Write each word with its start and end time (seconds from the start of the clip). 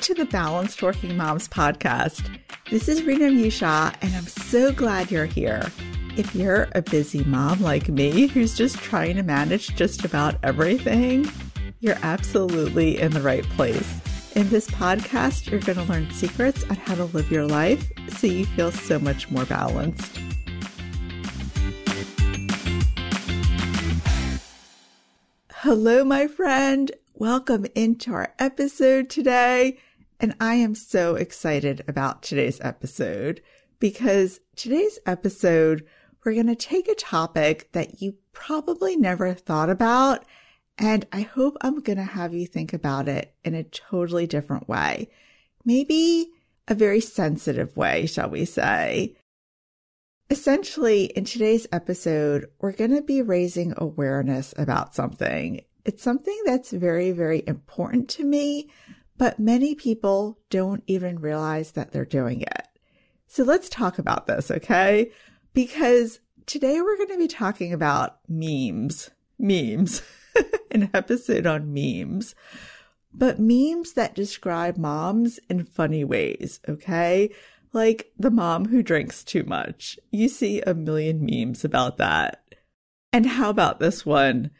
to 0.00 0.14
the 0.14 0.26
Balanced 0.26 0.80
Working 0.80 1.16
Moms 1.16 1.48
podcast. 1.48 2.38
This 2.70 2.88
is 2.88 3.02
Rena 3.02 3.32
Musha, 3.32 3.92
and 4.00 4.14
I'm 4.14 4.26
so 4.26 4.70
glad 4.70 5.10
you're 5.10 5.26
here. 5.26 5.72
If 6.16 6.36
you're 6.36 6.68
a 6.76 6.82
busy 6.82 7.24
mom 7.24 7.60
like 7.60 7.88
me 7.88 8.28
who's 8.28 8.56
just 8.56 8.76
trying 8.78 9.16
to 9.16 9.24
manage 9.24 9.74
just 9.74 10.04
about 10.04 10.36
everything, 10.44 11.28
you're 11.80 11.98
absolutely 12.02 13.00
in 13.00 13.10
the 13.10 13.20
right 13.20 13.42
place. 13.50 14.00
In 14.36 14.48
this 14.50 14.68
podcast, 14.68 15.50
you're 15.50 15.60
going 15.60 15.78
to 15.78 15.92
learn 15.92 16.08
secrets 16.12 16.62
on 16.70 16.76
how 16.76 16.94
to 16.94 17.06
live 17.06 17.32
your 17.32 17.46
life 17.46 17.90
so 18.08 18.28
you 18.28 18.46
feel 18.46 18.70
so 18.70 19.00
much 19.00 19.28
more 19.32 19.46
balanced. 19.46 20.20
Hello, 25.50 26.04
my 26.04 26.28
friend. 26.28 26.92
Welcome 27.14 27.66
into 27.74 28.12
our 28.12 28.32
episode 28.38 29.10
today. 29.10 29.78
And 30.20 30.34
I 30.40 30.56
am 30.56 30.74
so 30.74 31.14
excited 31.14 31.84
about 31.86 32.22
today's 32.22 32.60
episode 32.60 33.40
because 33.78 34.40
today's 34.56 34.98
episode, 35.06 35.86
we're 36.24 36.34
going 36.34 36.48
to 36.48 36.56
take 36.56 36.88
a 36.88 36.96
topic 36.96 37.70
that 37.72 38.02
you 38.02 38.16
probably 38.32 38.96
never 38.96 39.32
thought 39.34 39.70
about. 39.70 40.24
And 40.76 41.06
I 41.12 41.20
hope 41.20 41.56
I'm 41.60 41.80
going 41.80 41.98
to 41.98 42.04
have 42.04 42.34
you 42.34 42.46
think 42.46 42.72
about 42.72 43.08
it 43.08 43.32
in 43.44 43.54
a 43.54 43.62
totally 43.62 44.26
different 44.26 44.68
way. 44.68 45.08
Maybe 45.64 46.32
a 46.66 46.74
very 46.74 47.00
sensitive 47.00 47.76
way, 47.76 48.06
shall 48.06 48.28
we 48.28 48.44
say. 48.44 49.16
Essentially, 50.30 51.04
in 51.04 51.24
today's 51.24 51.66
episode, 51.72 52.46
we're 52.60 52.72
going 52.72 52.94
to 52.94 53.02
be 53.02 53.22
raising 53.22 53.72
awareness 53.76 54.52
about 54.58 54.94
something. 54.94 55.62
It's 55.84 56.02
something 56.02 56.38
that's 56.44 56.70
very, 56.70 57.12
very 57.12 57.42
important 57.46 58.08
to 58.10 58.24
me, 58.24 58.68
but 59.18 59.38
many 59.38 59.74
people 59.74 60.38
don't 60.48 60.84
even 60.86 61.20
realize 61.20 61.72
that 61.72 61.92
they're 61.92 62.04
doing 62.04 62.40
it. 62.40 62.68
So 63.26 63.42
let's 63.42 63.68
talk 63.68 63.98
about 63.98 64.26
this, 64.26 64.50
okay? 64.50 65.10
Because 65.52 66.20
today 66.46 66.80
we're 66.80 66.96
going 66.96 67.10
to 67.10 67.18
be 67.18 67.28
talking 67.28 67.72
about 67.72 68.20
memes. 68.28 69.10
Memes. 69.38 70.02
An 70.70 70.88
episode 70.94 71.46
on 71.46 71.74
memes. 71.74 72.34
But 73.12 73.40
memes 73.40 73.94
that 73.94 74.14
describe 74.14 74.76
moms 74.76 75.40
in 75.50 75.64
funny 75.64 76.04
ways, 76.04 76.60
okay? 76.68 77.30
Like 77.72 78.12
the 78.18 78.30
mom 78.30 78.66
who 78.66 78.82
drinks 78.82 79.24
too 79.24 79.42
much. 79.42 79.98
You 80.10 80.28
see 80.28 80.60
a 80.62 80.74
million 80.74 81.24
memes 81.24 81.64
about 81.64 81.96
that. 81.98 82.42
And 83.12 83.26
how 83.26 83.50
about 83.50 83.80
this 83.80 84.06
one? 84.06 84.52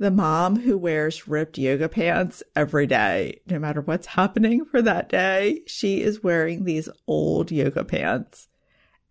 The 0.00 0.10
mom 0.10 0.58
who 0.60 0.78
wears 0.78 1.28
ripped 1.28 1.58
yoga 1.58 1.86
pants 1.86 2.42
every 2.56 2.86
day, 2.86 3.38
no 3.46 3.58
matter 3.58 3.82
what's 3.82 4.06
happening 4.06 4.64
for 4.64 4.80
that 4.80 5.10
day, 5.10 5.60
she 5.66 6.00
is 6.00 6.22
wearing 6.22 6.64
these 6.64 6.88
old 7.06 7.52
yoga 7.52 7.84
pants. 7.84 8.48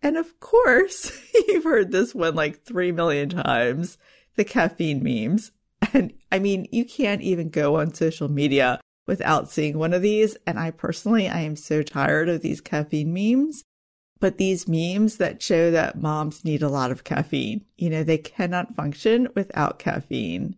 And 0.02 0.16
of 0.16 0.40
course, 0.40 1.12
you've 1.48 1.62
heard 1.62 1.92
this 1.92 2.12
one 2.12 2.34
like 2.34 2.64
3 2.64 2.90
million 2.90 3.28
times 3.28 3.98
the 4.34 4.42
caffeine 4.42 5.00
memes. 5.00 5.52
And 5.92 6.12
I 6.32 6.40
mean, 6.40 6.66
you 6.72 6.84
can't 6.84 7.22
even 7.22 7.50
go 7.50 7.78
on 7.78 7.94
social 7.94 8.28
media 8.28 8.80
without 9.06 9.48
seeing 9.48 9.78
one 9.78 9.94
of 9.94 10.02
these. 10.02 10.36
And 10.44 10.58
I 10.58 10.72
personally, 10.72 11.28
I 11.28 11.40
am 11.42 11.54
so 11.54 11.82
tired 11.84 12.28
of 12.28 12.42
these 12.42 12.60
caffeine 12.60 13.14
memes. 13.14 13.62
But 14.18 14.38
these 14.38 14.66
memes 14.66 15.18
that 15.18 15.40
show 15.40 15.70
that 15.70 16.00
moms 16.02 16.44
need 16.44 16.62
a 16.62 16.68
lot 16.68 16.90
of 16.90 17.04
caffeine, 17.04 17.64
you 17.78 17.88
know, 17.88 18.02
they 18.02 18.18
cannot 18.18 18.74
function 18.74 19.28
without 19.34 19.78
caffeine. 19.78 20.56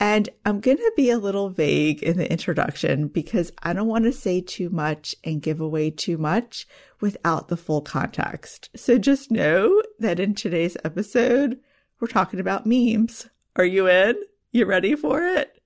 And 0.00 0.28
I'm 0.44 0.60
going 0.60 0.76
to 0.76 0.92
be 0.96 1.10
a 1.10 1.18
little 1.18 1.48
vague 1.48 2.04
in 2.04 2.18
the 2.18 2.30
introduction 2.30 3.08
because 3.08 3.50
I 3.64 3.72
don't 3.72 3.88
want 3.88 4.04
to 4.04 4.12
say 4.12 4.40
too 4.40 4.70
much 4.70 5.12
and 5.24 5.42
give 5.42 5.60
away 5.60 5.90
too 5.90 6.16
much 6.16 6.68
without 7.00 7.48
the 7.48 7.56
full 7.56 7.80
context. 7.80 8.70
So 8.76 8.96
just 8.96 9.32
know 9.32 9.82
that 9.98 10.20
in 10.20 10.36
today's 10.36 10.76
episode, 10.84 11.58
we're 11.98 12.06
talking 12.06 12.38
about 12.38 12.64
memes. 12.64 13.28
Are 13.56 13.64
you 13.64 13.88
in? 13.88 14.14
You 14.52 14.66
ready 14.66 14.94
for 14.94 15.20
it? 15.20 15.60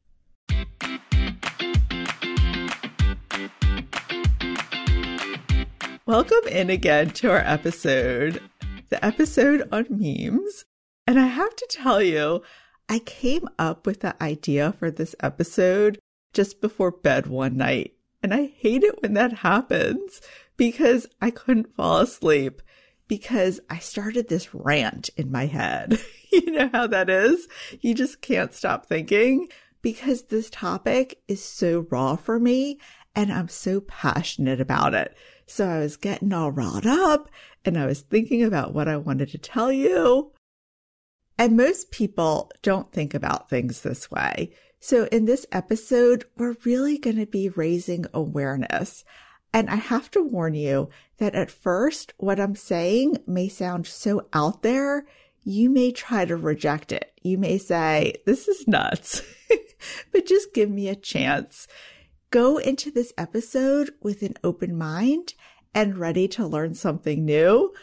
Welcome 6.06 6.48
in 6.50 6.70
again 6.70 7.10
to 7.10 7.30
our 7.30 7.42
episode, 7.44 8.40
the 8.88 9.04
episode 9.04 9.68
on 9.70 9.88
memes. 9.90 10.64
And 11.06 11.20
I 11.20 11.26
have 11.26 11.54
to 11.54 11.66
tell 11.68 12.00
you, 12.00 12.42
I 12.88 12.98
came 13.00 13.48
up 13.58 13.86
with 13.86 14.00
the 14.00 14.20
idea 14.22 14.72
for 14.78 14.90
this 14.90 15.14
episode 15.20 15.98
just 16.32 16.60
before 16.60 16.90
bed 16.90 17.26
one 17.26 17.56
night. 17.56 17.94
And 18.22 18.32
I 18.32 18.46
hate 18.46 18.84
it 18.84 19.02
when 19.02 19.14
that 19.14 19.32
happens 19.32 20.20
because 20.56 21.06
I 21.20 21.30
couldn't 21.30 21.74
fall 21.74 21.98
asleep 21.98 22.62
because 23.08 23.60
I 23.68 23.78
started 23.78 24.28
this 24.28 24.54
rant 24.54 25.10
in 25.16 25.30
my 25.30 25.46
head. 25.46 25.98
you 26.32 26.52
know 26.52 26.70
how 26.72 26.86
that 26.86 27.10
is? 27.10 27.48
You 27.80 27.94
just 27.94 28.20
can't 28.20 28.54
stop 28.54 28.86
thinking 28.86 29.48
because 29.82 30.24
this 30.24 30.48
topic 30.48 31.20
is 31.26 31.44
so 31.44 31.86
raw 31.90 32.16
for 32.16 32.38
me 32.38 32.78
and 33.14 33.32
I'm 33.32 33.48
so 33.48 33.80
passionate 33.80 34.60
about 34.60 34.94
it. 34.94 35.16
So 35.46 35.68
I 35.68 35.80
was 35.80 35.96
getting 35.96 36.32
all 36.32 36.50
riled 36.50 36.86
up 36.86 37.28
and 37.64 37.76
I 37.76 37.86
was 37.86 38.00
thinking 38.00 38.42
about 38.42 38.72
what 38.72 38.88
I 38.88 38.96
wanted 38.96 39.30
to 39.30 39.38
tell 39.38 39.70
you. 39.70 40.32
And 41.42 41.56
most 41.56 41.90
people 41.90 42.52
don't 42.62 42.92
think 42.92 43.14
about 43.14 43.50
things 43.50 43.80
this 43.80 44.08
way. 44.12 44.52
So 44.78 45.08
in 45.10 45.24
this 45.24 45.44
episode, 45.50 46.24
we're 46.36 46.54
really 46.64 46.98
going 46.98 47.16
to 47.16 47.26
be 47.26 47.48
raising 47.48 48.06
awareness. 48.14 49.02
And 49.52 49.68
I 49.68 49.74
have 49.74 50.08
to 50.12 50.22
warn 50.22 50.54
you 50.54 50.88
that 51.18 51.34
at 51.34 51.50
first, 51.50 52.14
what 52.18 52.38
I'm 52.38 52.54
saying 52.54 53.24
may 53.26 53.48
sound 53.48 53.88
so 53.88 54.28
out 54.32 54.62
there. 54.62 55.04
You 55.42 55.68
may 55.68 55.90
try 55.90 56.26
to 56.26 56.36
reject 56.36 56.92
it. 56.92 57.10
You 57.24 57.38
may 57.38 57.58
say, 57.58 58.14
this 58.24 58.46
is 58.46 58.68
nuts, 58.68 59.22
but 60.12 60.26
just 60.26 60.54
give 60.54 60.70
me 60.70 60.86
a 60.86 60.94
chance. 60.94 61.66
Go 62.30 62.58
into 62.58 62.92
this 62.92 63.12
episode 63.18 63.90
with 64.00 64.22
an 64.22 64.34
open 64.44 64.78
mind 64.78 65.34
and 65.74 65.98
ready 65.98 66.28
to 66.28 66.46
learn 66.46 66.74
something 66.74 67.24
new. 67.24 67.74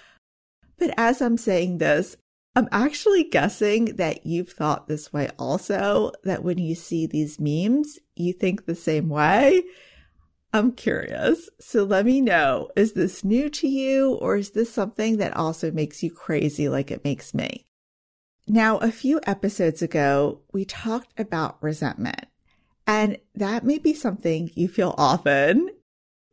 But 0.77 0.93
as 0.95 1.21
I'm 1.21 1.35
saying 1.35 1.79
this, 1.79 2.15
I'm 2.55 2.67
actually 2.71 3.23
guessing 3.23 3.95
that 3.97 4.25
you've 4.25 4.51
thought 4.51 4.87
this 4.87 5.13
way 5.13 5.29
also, 5.37 6.11
that 6.23 6.43
when 6.43 6.57
you 6.57 6.75
see 6.75 7.05
these 7.05 7.39
memes, 7.39 7.99
you 8.15 8.33
think 8.33 8.65
the 8.65 8.75
same 8.75 9.07
way. 9.07 9.63
I'm 10.51 10.71
curious. 10.71 11.47
So 11.59 11.83
let 11.83 12.05
me 12.05 12.21
know. 12.21 12.69
Is 12.75 12.93
this 12.93 13.23
new 13.23 13.49
to 13.51 13.67
you 13.67 14.13
or 14.15 14.35
is 14.35 14.51
this 14.51 14.73
something 14.73 15.17
that 15.17 15.35
also 15.37 15.71
makes 15.71 16.01
you 16.01 16.11
crazy 16.11 16.67
like 16.67 16.89
it 16.89 17.03
makes 17.03 17.33
me? 17.33 17.67
Now, 18.47 18.77
a 18.79 18.91
few 18.91 19.21
episodes 19.27 19.83
ago, 19.83 20.41
we 20.51 20.65
talked 20.65 21.19
about 21.19 21.61
resentment. 21.61 22.25
And 22.87 23.19
that 23.35 23.63
may 23.63 23.77
be 23.77 23.93
something 23.93 24.49
you 24.55 24.67
feel 24.67 24.95
often 24.97 25.69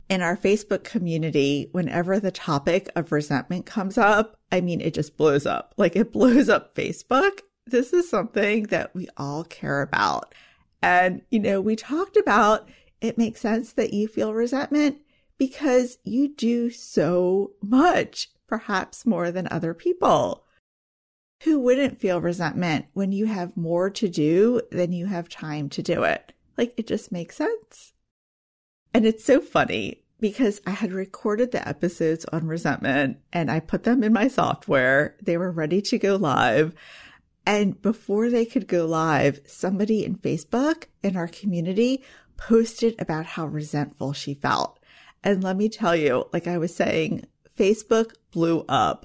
in 0.09 0.23
our 0.23 0.37
Facebook 0.37 0.85
community, 0.85 1.69
whenever 1.73 2.21
the 2.21 2.31
topic 2.31 2.89
of 2.95 3.13
resentment 3.13 3.67
comes 3.67 3.99
up, 3.99 4.37
I 4.53 4.61
mean, 4.61 4.81
it 4.81 4.95
just 4.95 5.17
blows 5.17 5.47
up. 5.47 5.75
Like 5.77 5.97
it 5.97 6.13
blows 6.13 6.49
up 6.49 6.75
Facebook. 6.75 7.41
This 7.67 7.93
is 7.93 8.09
something 8.09 8.65
that 8.65 8.95
we 8.95 9.09
all 9.17 9.45
care 9.45 9.83
about. 9.83 10.35
And, 10.83 11.23
you 11.31 11.41
know, 11.41 11.61
we 11.61 11.75
talked 11.75 12.17
about 12.17 12.69
it 13.01 13.19
makes 13.19 13.41
sense 13.41 13.73
that 13.73 13.93
you 13.93 14.09
feel 14.09 14.33
resentment 14.33 14.99
because 15.39 15.99
you 16.05 16.35
do 16.35 16.71
so 16.71 17.53
much, 17.63 18.31
perhaps 18.47 19.05
more 19.05 19.31
than 19.31 19.49
other 19.51 19.75
people. 19.75 20.45
Who 21.43 21.59
wouldn't 21.59 22.01
feel 22.01 22.21
resentment 22.21 22.87
when 22.95 23.13
you 23.13 23.27
have 23.27 23.57
more 23.57 23.91
to 23.91 24.09
do 24.09 24.63
than 24.71 24.93
you 24.93 25.07
have 25.07 25.29
time 25.29 25.69
to 25.71 25.83
do 25.83 26.05
it? 26.05 26.33
Like 26.57 26.73
it 26.77 26.87
just 26.87 27.13
makes 27.13 27.37
sense. 27.37 27.93
And 28.97 29.05
it's 29.05 29.27
so 29.27 29.43
funny 29.43 30.05
because 30.21 30.63
I 30.67 30.71
had 30.71 30.91
recorded 30.91 31.53
the 31.53 31.69
episodes 31.69 32.25
on 32.33 32.47
resentment 32.47 33.19
and 33.31 33.51
I 33.51 33.61
put 33.61 33.83
them 33.83 34.03
in 34.03 34.15
my 34.15 34.27
software. 34.27 35.17
They 35.21 35.37
were 35.37 35.51
ready 35.51 35.83
to 35.83 35.99
go 35.99 36.17
live. 36.17 36.75
And 37.45 37.83
before 37.83 38.31
they 38.31 38.47
could 38.47 38.67
go 38.67 38.87
live, 38.87 39.41
somebody 39.45 40.03
in 40.03 40.15
Facebook 40.15 40.85
in 41.03 41.15
our 41.15 41.29
community 41.29 42.03
posted 42.39 42.95
about 42.99 43.27
how 43.27 43.45
resentful 43.45 44.15
she 44.15 44.33
felt. 44.33 44.79
And 45.23 45.45
let 45.45 45.59
me 45.59 45.69
tell 45.69 45.95
you, 45.95 46.25
like 46.33 46.47
I 46.47 46.57
was 46.57 46.75
saying, 46.75 47.27
Facebook 47.55 48.15
blew 48.31 48.65
up. 48.67 49.05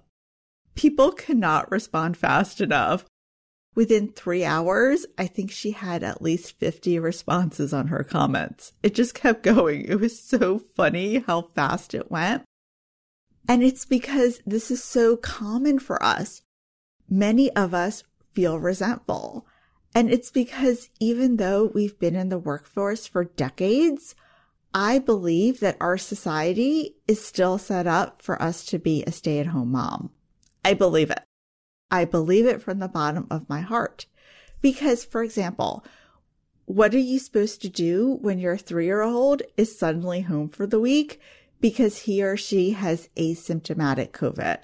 People 0.73 1.11
cannot 1.11 1.69
respond 1.69 2.15
fast 2.15 2.61
enough. 2.61 3.03
Within 3.73 4.09
three 4.09 4.43
hours, 4.43 5.05
I 5.17 5.27
think 5.27 5.49
she 5.49 5.71
had 5.71 6.03
at 6.03 6.21
least 6.21 6.59
50 6.59 6.99
responses 6.99 7.73
on 7.73 7.87
her 7.87 8.03
comments. 8.03 8.73
It 8.83 8.93
just 8.93 9.15
kept 9.15 9.43
going. 9.43 9.85
It 9.85 9.99
was 9.99 10.19
so 10.19 10.59
funny 10.59 11.19
how 11.19 11.43
fast 11.55 11.93
it 11.93 12.11
went. 12.11 12.43
And 13.47 13.63
it's 13.63 13.85
because 13.85 14.41
this 14.45 14.71
is 14.71 14.83
so 14.83 15.15
common 15.15 15.79
for 15.79 16.01
us. 16.03 16.41
Many 17.09 17.49
of 17.55 17.73
us 17.73 18.03
feel 18.33 18.59
resentful. 18.59 19.45
And 19.95 20.11
it's 20.11 20.31
because 20.31 20.89
even 20.99 21.37
though 21.37 21.71
we've 21.73 21.97
been 21.97 22.15
in 22.15 22.29
the 22.29 22.37
workforce 22.37 23.07
for 23.07 23.25
decades, 23.25 24.15
I 24.73 24.99
believe 24.99 25.59
that 25.59 25.77
our 25.81 25.97
society 25.97 26.95
is 27.07 27.23
still 27.23 27.57
set 27.57 27.87
up 27.87 28.21
for 28.21 28.41
us 28.41 28.65
to 28.67 28.79
be 28.79 29.03
a 29.03 29.11
stay 29.11 29.39
at 29.39 29.47
home 29.47 29.71
mom. 29.71 30.11
I 30.63 30.73
believe 30.73 31.09
it. 31.09 31.23
I 31.91 32.05
believe 32.05 32.45
it 32.45 32.61
from 32.61 32.79
the 32.79 32.87
bottom 32.87 33.27
of 33.29 33.49
my 33.49 33.59
heart. 33.61 34.05
Because, 34.61 35.03
for 35.03 35.23
example, 35.23 35.83
what 36.65 36.95
are 36.95 36.99
you 36.99 37.19
supposed 37.19 37.61
to 37.63 37.69
do 37.69 38.17
when 38.21 38.39
your 38.39 38.57
three 38.57 38.85
year 38.85 39.01
old 39.01 39.41
is 39.57 39.77
suddenly 39.77 40.21
home 40.21 40.47
for 40.47 40.65
the 40.65 40.79
week 40.79 41.19
because 41.59 41.99
he 41.99 42.23
or 42.23 42.37
she 42.37 42.71
has 42.71 43.09
asymptomatic 43.17 44.11
COVID? 44.11 44.59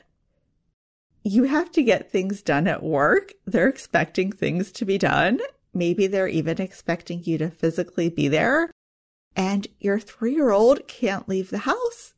You 1.24 1.44
have 1.44 1.72
to 1.74 1.84
get 1.84 2.10
things 2.10 2.42
done 2.42 2.68
at 2.68 2.82
work. 2.82 3.34
They're 3.46 3.68
expecting 3.68 4.32
things 4.32 4.72
to 4.74 4.86
be 4.86 4.98
done. 4.98 5.42
Maybe 5.74 6.08
they're 6.08 6.30
even 6.30 6.62
expecting 6.62 7.24
you 7.26 7.38
to 7.40 7.50
physically 7.50 8.10
be 8.10 8.30
there. 8.30 8.72
And 9.36 9.68
your 9.80 10.00
three 10.00 10.34
year 10.34 10.52
old 10.52 10.88
can't 10.88 11.28
leave 11.28 11.50
the 11.50 11.60
house. 11.60 12.14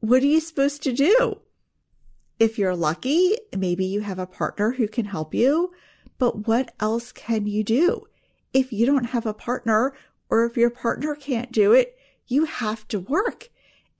What 0.00 0.22
are 0.22 0.26
you 0.26 0.40
supposed 0.40 0.82
to 0.82 0.92
do? 0.92 1.40
If 2.42 2.58
you're 2.58 2.74
lucky, 2.74 3.36
maybe 3.56 3.84
you 3.84 4.00
have 4.00 4.18
a 4.18 4.26
partner 4.26 4.72
who 4.72 4.88
can 4.88 5.04
help 5.04 5.32
you. 5.32 5.70
But 6.18 6.48
what 6.48 6.74
else 6.80 7.12
can 7.12 7.46
you 7.46 7.62
do? 7.62 8.08
If 8.52 8.72
you 8.72 8.84
don't 8.84 9.10
have 9.10 9.26
a 9.26 9.32
partner 9.32 9.94
or 10.28 10.44
if 10.44 10.56
your 10.56 10.68
partner 10.68 11.14
can't 11.14 11.52
do 11.52 11.72
it, 11.72 11.96
you 12.26 12.46
have 12.46 12.88
to 12.88 12.98
work. 12.98 13.50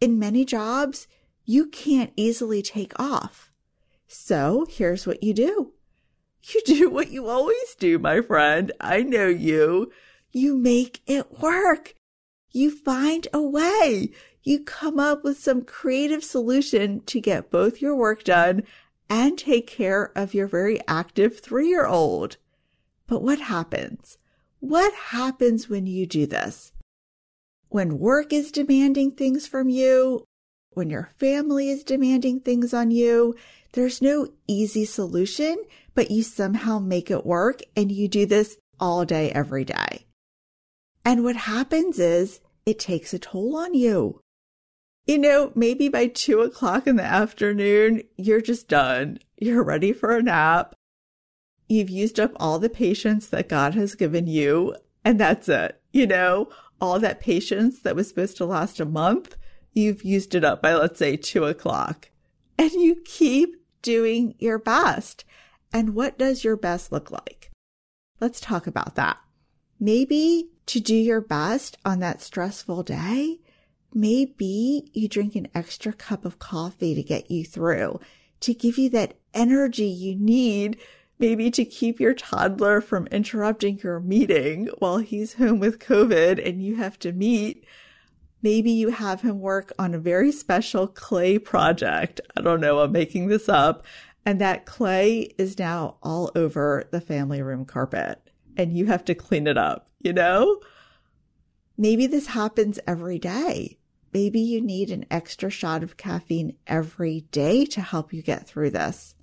In 0.00 0.18
many 0.18 0.44
jobs, 0.44 1.06
you 1.44 1.68
can't 1.68 2.12
easily 2.16 2.62
take 2.62 2.98
off. 2.98 3.52
So 4.08 4.66
here's 4.68 5.06
what 5.06 5.22
you 5.22 5.34
do. 5.34 5.74
You 6.52 6.62
do 6.66 6.90
what 6.90 7.12
you 7.12 7.28
always 7.28 7.76
do, 7.78 8.00
my 8.00 8.20
friend. 8.20 8.72
I 8.80 9.04
know 9.04 9.28
you. 9.28 9.92
You 10.32 10.56
make 10.56 11.00
it 11.06 11.38
work. 11.38 11.94
You 12.52 12.70
find 12.70 13.26
a 13.32 13.40
way. 13.40 14.10
You 14.42 14.60
come 14.60 14.98
up 14.98 15.24
with 15.24 15.38
some 15.38 15.62
creative 15.62 16.22
solution 16.22 17.00
to 17.06 17.20
get 17.20 17.50
both 17.50 17.80
your 17.80 17.96
work 17.96 18.24
done 18.24 18.64
and 19.08 19.38
take 19.38 19.66
care 19.66 20.12
of 20.16 20.34
your 20.34 20.46
very 20.46 20.80
active 20.86 21.40
three 21.40 21.68
year 21.68 21.86
old. 21.86 22.36
But 23.06 23.22
what 23.22 23.40
happens? 23.40 24.18
What 24.60 24.94
happens 24.94 25.68
when 25.68 25.86
you 25.86 26.06
do 26.06 26.26
this? 26.26 26.72
When 27.68 27.98
work 27.98 28.32
is 28.32 28.52
demanding 28.52 29.12
things 29.12 29.46
from 29.46 29.68
you, 29.68 30.24
when 30.74 30.90
your 30.90 31.10
family 31.18 31.68
is 31.68 31.84
demanding 31.84 32.40
things 32.40 32.72
on 32.72 32.90
you, 32.90 33.34
there's 33.72 34.02
no 34.02 34.28
easy 34.46 34.84
solution, 34.84 35.56
but 35.94 36.10
you 36.10 36.22
somehow 36.22 36.78
make 36.78 37.10
it 37.10 37.26
work 37.26 37.60
and 37.76 37.90
you 37.90 38.08
do 38.08 38.26
this 38.26 38.56
all 38.78 39.04
day, 39.04 39.30
every 39.30 39.64
day. 39.64 40.06
And 41.04 41.24
what 41.24 41.36
happens 41.36 41.98
is 41.98 42.40
it 42.64 42.78
takes 42.78 43.12
a 43.12 43.18
toll 43.18 43.56
on 43.56 43.74
you. 43.74 44.20
You 45.06 45.18
know, 45.18 45.50
maybe 45.54 45.88
by 45.88 46.06
two 46.06 46.40
o'clock 46.40 46.86
in 46.86 46.96
the 46.96 47.04
afternoon, 47.04 48.02
you're 48.16 48.40
just 48.40 48.68
done. 48.68 49.18
You're 49.36 49.64
ready 49.64 49.92
for 49.92 50.16
a 50.16 50.22
nap. 50.22 50.74
You've 51.68 51.90
used 51.90 52.20
up 52.20 52.32
all 52.36 52.58
the 52.58 52.68
patience 52.68 53.26
that 53.28 53.48
God 53.48 53.74
has 53.74 53.96
given 53.96 54.28
you, 54.28 54.76
and 55.04 55.18
that's 55.18 55.48
it. 55.48 55.80
You 55.92 56.06
know, 56.06 56.50
all 56.80 57.00
that 57.00 57.20
patience 57.20 57.80
that 57.80 57.96
was 57.96 58.08
supposed 58.08 58.36
to 58.36 58.44
last 58.44 58.78
a 58.78 58.84
month, 58.84 59.36
you've 59.72 60.04
used 60.04 60.34
it 60.36 60.44
up 60.44 60.62
by, 60.62 60.74
let's 60.74 60.98
say, 60.98 61.16
two 61.16 61.44
o'clock. 61.44 62.10
And 62.56 62.70
you 62.72 62.96
keep 63.04 63.56
doing 63.80 64.36
your 64.38 64.58
best. 64.58 65.24
And 65.72 65.94
what 65.94 66.18
does 66.18 66.44
your 66.44 66.56
best 66.56 66.92
look 66.92 67.10
like? 67.10 67.50
Let's 68.20 68.40
talk 68.40 68.68
about 68.68 68.94
that. 68.94 69.16
Maybe 69.80 70.51
to 70.66 70.80
do 70.80 70.94
your 70.94 71.20
best 71.20 71.76
on 71.84 72.00
that 72.00 72.22
stressful 72.22 72.82
day, 72.82 73.40
maybe 73.92 74.90
you 74.92 75.08
drink 75.08 75.34
an 75.36 75.48
extra 75.54 75.92
cup 75.92 76.24
of 76.24 76.38
coffee 76.38 76.94
to 76.94 77.02
get 77.02 77.30
you 77.30 77.44
through, 77.44 78.00
to 78.40 78.54
give 78.54 78.78
you 78.78 78.90
that 78.90 79.14
energy 79.34 79.86
you 79.86 80.14
need 80.16 80.78
maybe 81.22 81.52
to 81.52 81.64
keep 81.64 82.00
your 82.00 82.14
toddler 82.14 82.80
from 82.80 83.06
interrupting 83.06 83.78
your 83.78 84.00
meeting 84.00 84.68
while 84.80 84.98
he's 84.98 85.34
home 85.34 85.60
with 85.60 85.78
COVID 85.78 86.44
and 86.44 86.60
you 86.60 86.74
have 86.74 86.98
to 86.98 87.12
meet. 87.12 87.64
Maybe 88.42 88.72
you 88.72 88.90
have 88.90 89.20
him 89.20 89.38
work 89.38 89.70
on 89.78 89.94
a 89.94 90.00
very 90.00 90.32
special 90.32 90.88
clay 90.88 91.38
project. 91.38 92.20
I 92.36 92.40
don't 92.40 92.60
know. 92.60 92.80
I'm 92.80 92.90
making 92.90 93.28
this 93.28 93.48
up. 93.48 93.86
And 94.26 94.40
that 94.40 94.66
clay 94.66 95.32
is 95.38 95.60
now 95.60 95.98
all 96.02 96.32
over 96.34 96.88
the 96.90 97.00
family 97.00 97.40
room 97.40 97.66
carpet 97.66 98.20
and 98.56 98.76
you 98.76 98.86
have 98.86 99.04
to 99.04 99.14
clean 99.14 99.46
it 99.46 99.56
up, 99.56 99.91
you 100.04 100.12
know? 100.12 100.60
Maybe 101.76 102.06
this 102.06 102.28
happens 102.28 102.78
every 102.86 103.18
day. 103.18 103.78
Maybe 104.12 104.40
you 104.40 104.60
need 104.60 104.90
an 104.90 105.06
extra 105.10 105.48
shot 105.48 105.82
of 105.82 105.96
caffeine 105.96 106.56
every 106.66 107.22
day 107.32 107.64
to 107.66 107.80
help 107.80 108.12
you 108.12 108.22
get 108.22 108.46
through 108.46 108.70
this. 108.70 109.14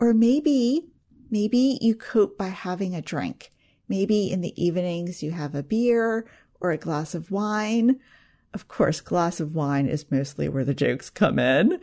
Or 0.00 0.12
maybe 0.12 0.88
Maybe 1.30 1.78
you 1.80 1.94
cope 1.94 2.38
by 2.38 2.48
having 2.48 2.94
a 2.94 3.02
drink. 3.02 3.50
Maybe 3.88 4.30
in 4.30 4.40
the 4.40 4.62
evenings 4.62 5.22
you 5.22 5.32
have 5.32 5.54
a 5.54 5.62
beer 5.62 6.26
or 6.60 6.70
a 6.70 6.78
glass 6.78 7.14
of 7.14 7.30
wine. 7.30 8.00
Of 8.54 8.68
course, 8.68 9.00
glass 9.00 9.40
of 9.40 9.54
wine 9.54 9.86
is 9.86 10.10
mostly 10.10 10.48
where 10.48 10.64
the 10.64 10.74
jokes 10.74 11.10
come 11.10 11.38
in. 11.38 11.80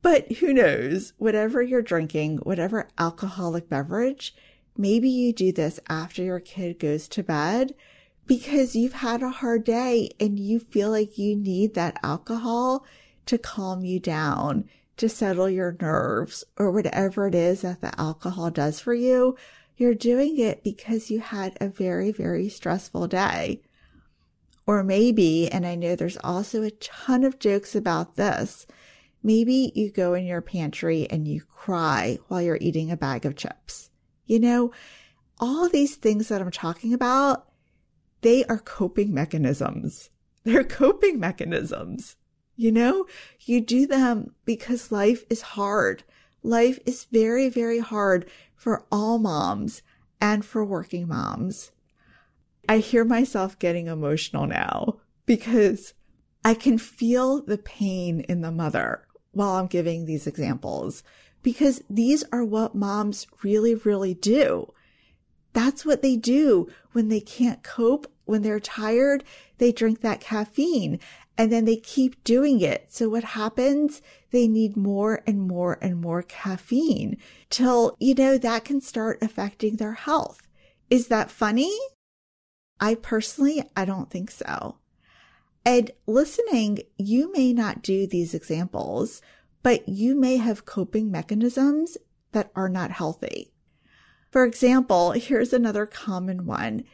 But 0.00 0.30
who 0.32 0.52
knows? 0.52 1.12
Whatever 1.18 1.60
you're 1.60 1.82
drinking, 1.82 2.38
whatever 2.38 2.88
alcoholic 2.98 3.68
beverage, 3.68 4.34
maybe 4.76 5.08
you 5.08 5.32
do 5.32 5.52
this 5.52 5.80
after 5.88 6.22
your 6.22 6.40
kid 6.40 6.78
goes 6.78 7.08
to 7.08 7.22
bed 7.22 7.74
because 8.26 8.74
you've 8.74 8.94
had 8.94 9.22
a 9.22 9.28
hard 9.28 9.64
day 9.64 10.10
and 10.18 10.38
you 10.38 10.58
feel 10.58 10.90
like 10.90 11.18
you 11.18 11.36
need 11.36 11.74
that 11.74 11.98
alcohol 12.02 12.84
to 13.26 13.38
calm 13.38 13.84
you 13.84 14.00
down, 14.00 14.68
to 14.96 15.08
settle 15.08 15.48
your 15.48 15.76
nerves 15.80 16.44
or 16.56 16.70
whatever 16.70 17.26
it 17.26 17.34
is 17.34 17.62
that 17.62 17.80
the 17.80 17.98
alcohol 18.00 18.50
does 18.50 18.80
for 18.80 18.94
you, 18.94 19.36
you're 19.76 19.94
doing 19.94 20.38
it 20.38 20.62
because 20.62 21.10
you 21.10 21.20
had 21.20 21.56
a 21.60 21.68
very, 21.68 22.12
very 22.12 22.48
stressful 22.48 23.06
day. 23.08 23.60
Or 24.66 24.82
maybe, 24.82 25.50
and 25.50 25.66
I 25.66 25.74
know 25.74 25.94
there's 25.94 26.18
also 26.24 26.62
a 26.62 26.70
ton 26.70 27.24
of 27.24 27.38
jokes 27.38 27.74
about 27.74 28.16
this, 28.16 28.66
maybe 29.22 29.72
you 29.74 29.90
go 29.90 30.14
in 30.14 30.24
your 30.24 30.40
pantry 30.40 31.06
and 31.10 31.28
you 31.28 31.42
cry 31.42 32.18
while 32.28 32.40
you're 32.40 32.58
eating 32.60 32.90
a 32.90 32.96
bag 32.96 33.26
of 33.26 33.36
chips. 33.36 33.90
You 34.26 34.40
know, 34.40 34.72
all 35.38 35.68
these 35.68 35.96
things 35.96 36.28
that 36.28 36.40
I'm 36.40 36.50
talking 36.50 36.92
about, 36.92 37.48
they 38.22 38.44
are 38.46 38.58
coping 38.58 39.12
mechanisms. 39.12 40.10
They're 40.44 40.64
coping 40.64 41.18
mechanisms. 41.18 42.16
You 42.56 42.70
know, 42.70 43.06
you 43.40 43.60
do 43.60 43.86
them 43.86 44.34
because 44.44 44.92
life 44.92 45.24
is 45.28 45.42
hard. 45.42 46.04
Life 46.42 46.78
is 46.86 47.04
very, 47.04 47.48
very 47.48 47.80
hard 47.80 48.28
for 48.54 48.84
all 48.92 49.18
moms 49.18 49.82
and 50.20 50.44
for 50.44 50.64
working 50.64 51.08
moms. 51.08 51.72
I 52.68 52.78
hear 52.78 53.04
myself 53.04 53.58
getting 53.58 53.88
emotional 53.88 54.46
now 54.46 55.00
because 55.26 55.94
I 56.44 56.54
can 56.54 56.78
feel 56.78 57.42
the 57.42 57.58
pain 57.58 58.20
in 58.20 58.42
the 58.42 58.52
mother 58.52 59.06
while 59.32 59.56
I'm 59.56 59.66
giving 59.66 60.04
these 60.04 60.26
examples 60.26 61.02
because 61.44 61.82
these 61.88 62.24
are 62.32 62.44
what 62.44 62.74
moms 62.74 63.28
really, 63.44 63.76
really 63.76 64.14
do. 64.14 64.72
That's 65.52 65.86
what 65.86 66.02
they 66.02 66.16
do 66.16 66.68
when 66.90 67.08
they 67.08 67.20
can't 67.20 67.62
cope, 67.62 68.10
when 68.24 68.42
they're 68.42 68.58
tired, 68.58 69.22
they 69.58 69.70
drink 69.70 70.00
that 70.00 70.20
caffeine 70.20 70.98
and 71.36 71.52
then 71.52 71.64
they 71.64 71.76
keep 71.76 72.22
doing 72.24 72.60
it. 72.60 72.86
So 72.88 73.08
what 73.08 73.22
happens? 73.24 74.02
They 74.30 74.48
need 74.48 74.76
more 74.76 75.22
and 75.26 75.46
more 75.46 75.78
and 75.80 76.00
more 76.00 76.22
caffeine 76.22 77.18
till, 77.50 77.96
you 78.00 78.14
know, 78.14 78.38
that 78.38 78.64
can 78.64 78.80
start 78.80 79.22
affecting 79.22 79.76
their 79.76 79.92
health. 79.92 80.48
Is 80.90 81.08
that 81.08 81.30
funny? 81.30 81.76
I 82.80 82.94
personally, 82.94 83.62
I 83.76 83.84
don't 83.84 84.10
think 84.10 84.30
so. 84.30 84.78
And 85.66 85.90
listening, 86.06 86.80
you 86.98 87.32
may 87.32 87.52
not 87.52 87.82
do 87.82 88.06
these 88.06 88.34
examples, 88.34 89.22
but 89.64 89.88
you 89.88 90.14
may 90.14 90.36
have 90.36 90.66
coping 90.66 91.10
mechanisms 91.10 91.96
that 92.32 92.52
are 92.54 92.68
not 92.68 92.90
healthy. 92.92 93.50
For 94.30 94.44
example, 94.44 95.12
here's 95.12 95.54
another 95.54 95.86
common 95.86 96.44
one. 96.44 96.84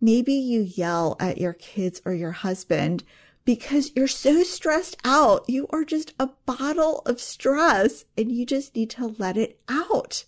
Maybe 0.00 0.32
you 0.34 0.62
yell 0.62 1.16
at 1.20 1.38
your 1.38 1.52
kids 1.52 2.02
or 2.04 2.12
your 2.12 2.32
husband 2.32 3.04
because 3.44 3.92
you're 3.94 4.08
so 4.08 4.42
stressed 4.42 4.96
out. 5.04 5.44
You 5.48 5.68
are 5.70 5.84
just 5.84 6.14
a 6.18 6.30
bottle 6.46 7.02
of 7.06 7.20
stress 7.20 8.04
and 8.18 8.32
you 8.32 8.44
just 8.44 8.74
need 8.74 8.90
to 8.90 9.14
let 9.18 9.36
it 9.36 9.60
out. 9.68 10.24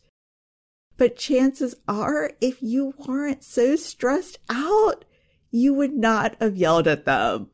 But 0.97 1.17
chances 1.17 1.75
are, 1.89 2.31
if 2.41 2.63
you 2.63 2.95
weren't 3.09 3.43
so 3.43 3.75
stressed 3.75 4.39
out, 4.49 5.05
you 5.51 5.75
would 5.75 5.95
not 5.95 6.37
have 6.41 6.57
yelled 6.57 6.87
at 6.87 7.07
them. 7.07 7.51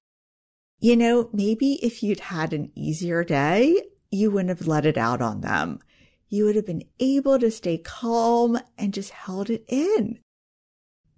You 0.80 0.96
know, 0.96 1.30
maybe 1.32 1.78
if 1.82 2.02
you'd 2.02 2.20
had 2.20 2.52
an 2.52 2.72
easier 2.74 3.24
day, 3.24 3.80
you 4.14 4.30
wouldn't 4.30 4.58
have 4.58 4.66
let 4.66 4.86
it 4.86 4.96
out 4.96 5.20
on 5.20 5.40
them. 5.40 5.80
You 6.28 6.46
would 6.46 6.56
have 6.56 6.66
been 6.66 6.84
able 6.98 7.38
to 7.38 7.50
stay 7.50 7.78
calm 7.78 8.58
and 8.78 8.94
just 8.94 9.10
held 9.10 9.50
it 9.50 9.64
in 9.68 10.20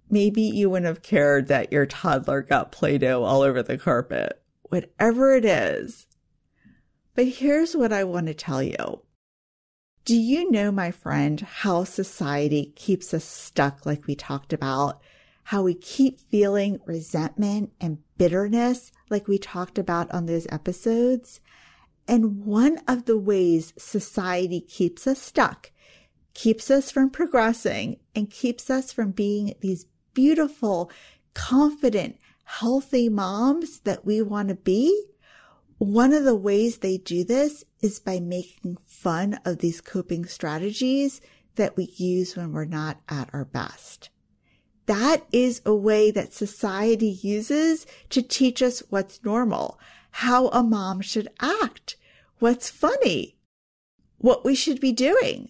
maybe 0.09 0.41
you 0.41 0.69
wouldn't 0.69 0.87
have 0.87 1.01
cared 1.01 1.47
that 1.47 1.71
your 1.71 1.85
toddler 1.85 2.41
got 2.41 2.71
Play 2.71 2.97
Doh 2.97 3.23
all 3.23 3.41
over 3.41 3.61
the 3.63 3.77
carpet. 3.77 4.41
whatever 4.63 5.33
it 5.33 5.45
is. 5.45 6.07
But 7.15 7.27
here's 7.27 7.75
what 7.75 7.93
I 7.93 8.03
want 8.03 8.27
to 8.27 8.33
tell 8.33 8.61
you. 8.61 9.01
Do 10.03 10.15
you 10.15 10.51
know, 10.51 10.71
my 10.71 10.91
friend, 10.91 11.39
how 11.39 11.85
society 11.85 12.73
keeps 12.75 13.13
us 13.13 13.23
stuck, 13.23 13.85
like 13.85 14.07
we 14.07 14.15
talked 14.15 14.51
about? 14.51 15.01
How 15.43 15.63
we 15.63 15.73
keep 15.73 16.19
feeling 16.19 16.79
resentment 16.85 17.71
and 17.79 17.99
bitterness, 18.17 18.91
like 19.09 19.27
we 19.27 19.37
talked 19.37 19.77
about 19.77 20.11
on 20.11 20.25
those 20.25 20.47
episodes? 20.49 21.39
And 22.07 22.45
one 22.45 22.79
of 22.87 23.05
the 23.05 23.17
ways 23.17 23.73
society 23.77 24.61
keeps 24.61 25.07
us 25.07 25.21
stuck, 25.21 25.71
keeps 26.33 26.71
us 26.71 26.89
from 26.89 27.09
progressing, 27.09 27.97
and 28.15 28.29
keeps 28.29 28.69
us 28.69 28.93
from 28.93 29.11
being 29.11 29.53
these 29.59 29.85
beautiful, 30.13 30.89
confident, 31.33 32.17
healthy 32.45 33.09
moms 33.09 33.81
that 33.81 34.05
we 34.05 34.21
want 34.21 34.47
to 34.49 34.55
be 34.55 35.07
one 35.77 36.11
of 36.11 36.23
the 36.23 36.35
ways 36.35 36.77
they 36.77 36.97
do 36.97 37.23
this 37.23 37.63
is 37.81 37.99
by 37.99 38.19
making 38.19 38.77
fun 38.85 39.39
of 39.45 39.59
these 39.59 39.79
coping 39.79 40.25
strategies 40.25 41.21
that 41.55 41.77
we 41.77 41.93
use 41.97 42.35
when 42.35 42.51
we're 42.51 42.65
not 42.65 42.99
at 43.07 43.29
our 43.31 43.45
best. 43.45 44.09
That 44.87 45.27
is 45.31 45.61
a 45.65 45.75
way 45.75 46.09
that 46.11 46.33
society 46.33 47.19
uses 47.21 47.85
to 48.09 48.23
teach 48.23 48.63
us 48.63 48.81
what's 48.89 49.23
normal, 49.23 49.79
how 50.21 50.47
a 50.47 50.63
mom 50.63 50.99
should 50.99 51.27
act, 51.39 51.95
what's 52.39 52.71
funny, 52.71 53.37
what 54.17 54.43
we 54.43 54.55
should 54.55 54.79
be 54.79 54.91
doing. 54.91 55.47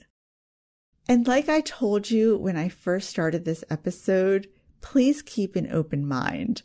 And 1.08 1.26
like 1.26 1.48
I 1.48 1.62
told 1.62 2.12
you 2.12 2.36
when 2.38 2.58
I 2.58 2.68
first 2.68 3.10
started 3.10 3.46
this 3.46 3.64
episode, 3.70 4.50
please 4.82 5.22
keep 5.22 5.56
an 5.56 5.72
open 5.72 6.06
mind. 6.06 6.64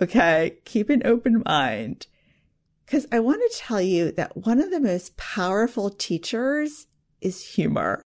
Okay. 0.00 0.58
Keep 0.64 0.88
an 0.88 1.02
open 1.04 1.42
mind 1.44 2.06
because 2.86 3.08
I 3.10 3.18
want 3.18 3.42
to 3.42 3.58
tell 3.58 3.80
you 3.80 4.12
that 4.12 4.36
one 4.36 4.60
of 4.60 4.70
the 4.70 4.78
most 4.78 5.16
powerful 5.16 5.90
teachers 5.90 6.86
is 7.20 7.54
humor. 7.54 8.02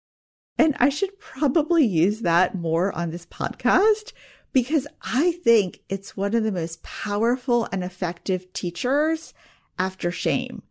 And 0.59 0.76
I 0.78 0.90
should 0.90 1.19
probably 1.19 1.87
use 1.87 2.21
that 2.21 2.54
more 2.54 2.95
on 2.95 3.12
this 3.12 3.25
podcast 3.25 4.12
because 4.52 4.87
I 5.02 5.33
think 5.33 5.80
it's 5.88 6.16
one 6.16 6.35
of 6.35 6.42
the 6.42 6.52
most 6.52 6.83
powerful 6.83 7.69
and 7.73 7.85
effective 7.85 8.52
teachers 8.52 9.33
after 9.78 10.11
shame. 10.11 10.62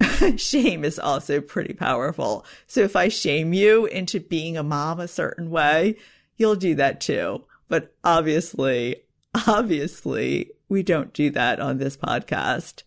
shame 0.36 0.84
is 0.84 0.98
also 0.98 1.40
pretty 1.40 1.74
powerful. 1.74 2.44
So 2.66 2.80
if 2.80 2.96
I 2.96 3.08
shame 3.08 3.52
you 3.52 3.86
into 3.86 4.20
being 4.20 4.56
a 4.56 4.62
mom 4.62 5.00
a 5.00 5.08
certain 5.08 5.50
way, 5.50 5.96
you'll 6.36 6.56
do 6.56 6.74
that 6.76 7.00
too. 7.00 7.44
But 7.68 7.94
obviously, 8.02 9.02
obviously, 9.46 10.50
we 10.68 10.82
don't 10.82 11.12
do 11.12 11.30
that 11.30 11.60
on 11.60 11.78
this 11.78 11.96
podcast. 11.96 12.82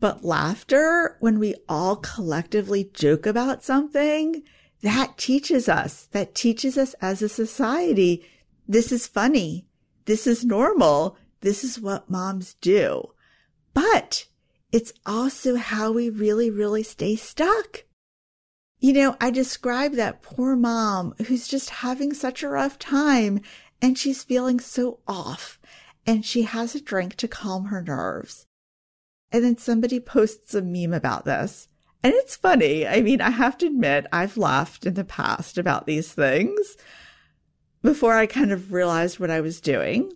But 0.00 0.24
laughter, 0.24 1.16
when 1.20 1.38
we 1.38 1.54
all 1.68 1.96
collectively 1.96 2.90
joke 2.92 3.24
about 3.24 3.62
something, 3.62 4.42
that 4.82 5.16
teaches 5.16 5.68
us, 5.68 6.08
that 6.10 6.34
teaches 6.34 6.76
us 6.76 6.94
as 7.00 7.22
a 7.22 7.28
society, 7.28 8.24
this 8.66 8.92
is 8.92 9.06
funny. 9.06 9.66
This 10.04 10.26
is 10.26 10.44
normal. 10.44 11.16
This 11.40 11.64
is 11.64 11.80
what 11.80 12.10
moms 12.10 12.54
do. 12.54 13.12
But 13.74 14.26
it's 14.70 14.92
also 15.04 15.56
how 15.56 15.92
we 15.92 16.08
really, 16.08 16.50
really 16.50 16.82
stay 16.82 17.16
stuck. 17.16 17.84
You 18.78 18.92
know, 18.92 19.16
I 19.20 19.30
describe 19.30 19.92
that 19.92 20.22
poor 20.22 20.56
mom 20.56 21.14
who's 21.26 21.46
just 21.46 21.70
having 21.70 22.14
such 22.14 22.42
a 22.42 22.48
rough 22.48 22.78
time 22.78 23.40
and 23.80 23.96
she's 23.96 24.24
feeling 24.24 24.58
so 24.58 25.00
off 25.06 25.60
and 26.06 26.24
she 26.24 26.42
has 26.42 26.74
a 26.74 26.80
drink 26.80 27.14
to 27.16 27.28
calm 27.28 27.66
her 27.66 27.82
nerves. 27.82 28.46
And 29.30 29.44
then 29.44 29.56
somebody 29.56 30.00
posts 30.00 30.54
a 30.54 30.62
meme 30.62 30.92
about 30.92 31.24
this. 31.24 31.68
And 32.02 32.12
it's 32.14 32.34
funny. 32.34 32.86
I 32.86 33.00
mean, 33.00 33.20
I 33.20 33.30
have 33.30 33.56
to 33.58 33.66
admit, 33.66 34.06
I've 34.12 34.36
laughed 34.36 34.84
in 34.84 34.94
the 34.94 35.04
past 35.04 35.58
about 35.58 35.86
these 35.86 36.12
things 36.12 36.76
before 37.82 38.14
I 38.14 38.26
kind 38.26 38.52
of 38.52 38.72
realized 38.72 39.18
what 39.18 39.30
I 39.30 39.40
was 39.40 39.60
doing. 39.60 40.12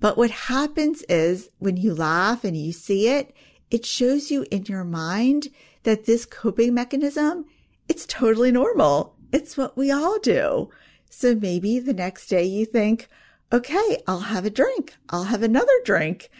But 0.00 0.16
what 0.16 0.30
happens 0.30 1.02
is 1.08 1.50
when 1.58 1.76
you 1.76 1.94
laugh 1.94 2.44
and 2.44 2.56
you 2.56 2.72
see 2.72 3.08
it, 3.08 3.34
it 3.70 3.84
shows 3.84 4.30
you 4.30 4.46
in 4.50 4.64
your 4.64 4.84
mind 4.84 5.48
that 5.82 6.06
this 6.06 6.24
coping 6.24 6.74
mechanism, 6.74 7.44
it's 7.88 8.06
totally 8.06 8.52
normal. 8.52 9.16
It's 9.32 9.56
what 9.56 9.76
we 9.76 9.90
all 9.90 10.18
do. 10.18 10.70
So 11.10 11.34
maybe 11.34 11.78
the 11.78 11.92
next 11.92 12.28
day 12.28 12.44
you 12.44 12.64
think, 12.64 13.08
okay, 13.52 14.02
I'll 14.06 14.20
have 14.20 14.44
a 14.44 14.50
drink. 14.50 14.94
I'll 15.10 15.24
have 15.24 15.42
another 15.42 15.72
drink. 15.84 16.30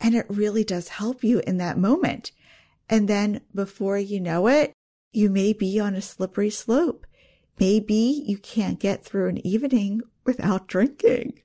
And 0.00 0.14
it 0.14 0.26
really 0.28 0.64
does 0.64 0.88
help 0.88 1.24
you 1.24 1.40
in 1.46 1.58
that 1.58 1.78
moment. 1.78 2.32
And 2.88 3.08
then 3.08 3.40
before 3.54 3.98
you 3.98 4.20
know 4.20 4.46
it, 4.46 4.72
you 5.12 5.28
may 5.28 5.52
be 5.52 5.80
on 5.80 5.94
a 5.94 6.02
slippery 6.02 6.50
slope. 6.50 7.06
Maybe 7.58 8.22
you 8.26 8.38
can't 8.38 8.78
get 8.78 9.04
through 9.04 9.28
an 9.28 9.46
evening 9.46 10.02
without 10.24 10.68
drinking. 10.68 11.40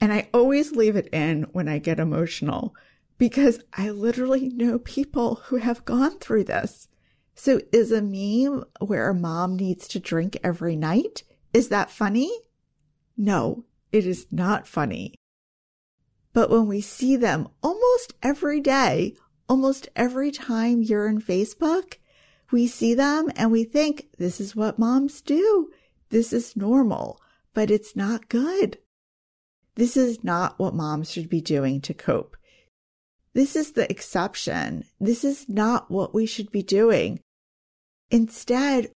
And 0.00 0.12
I 0.12 0.28
always 0.32 0.72
leave 0.72 0.96
it 0.96 1.08
in 1.12 1.44
when 1.52 1.68
I 1.68 1.78
get 1.78 1.98
emotional 1.98 2.74
because 3.18 3.60
I 3.72 3.90
literally 3.90 4.48
know 4.50 4.78
people 4.78 5.36
who 5.46 5.56
have 5.56 5.84
gone 5.84 6.18
through 6.18 6.44
this. 6.44 6.88
So 7.34 7.60
is 7.72 7.92
a 7.92 8.02
meme 8.02 8.64
where 8.80 9.08
a 9.08 9.14
mom 9.14 9.56
needs 9.56 9.88
to 9.88 10.00
drink 10.00 10.38
every 10.44 10.76
night? 10.76 11.22
Is 11.52 11.68
that 11.68 11.90
funny? 11.90 12.30
No, 13.16 13.64
it 13.92 14.06
is 14.06 14.26
not 14.30 14.66
funny. 14.66 15.14
But 16.32 16.50
when 16.50 16.66
we 16.66 16.82
see 16.82 17.16
them 17.16 17.48
almost 17.62 18.14
every 18.22 18.60
day, 18.60 19.14
almost 19.48 19.88
every 19.96 20.30
time 20.30 20.82
you're 20.82 21.08
in 21.08 21.20
Facebook, 21.20 21.94
we 22.50 22.66
see 22.66 22.94
them 22.94 23.30
and 23.36 23.50
we 23.50 23.64
think 23.64 24.08
this 24.18 24.40
is 24.40 24.56
what 24.56 24.78
moms 24.78 25.20
do. 25.20 25.70
This 26.10 26.32
is 26.32 26.56
normal, 26.56 27.20
but 27.54 27.70
it's 27.70 27.96
not 27.96 28.28
good. 28.28 28.78
This 29.74 29.96
is 29.96 30.24
not 30.24 30.58
what 30.58 30.74
moms 30.74 31.10
should 31.10 31.28
be 31.28 31.40
doing 31.40 31.80
to 31.82 31.94
cope. 31.94 32.36
This 33.34 33.54
is 33.54 33.72
the 33.72 33.90
exception. 33.90 34.84
This 34.98 35.22
is 35.22 35.48
not 35.48 35.90
what 35.90 36.14
we 36.14 36.24
should 36.24 36.50
be 36.50 36.62
doing. 36.62 37.20
Instead, 38.10 38.90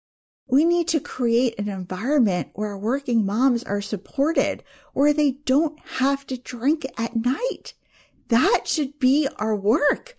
we 0.47 0.63
need 0.63 0.87
to 0.87 0.99
create 0.99 1.59
an 1.59 1.67
environment 1.67 2.49
where 2.53 2.77
working 2.77 3.25
moms 3.25 3.63
are 3.63 3.81
supported, 3.81 4.63
where 4.93 5.13
they 5.13 5.31
don't 5.45 5.77
have 5.97 6.25
to 6.27 6.37
drink 6.37 6.85
at 6.97 7.15
night. 7.15 7.73
That 8.29 8.61
should 8.65 8.97
be 8.99 9.27
our 9.37 9.55
work. 9.55 10.15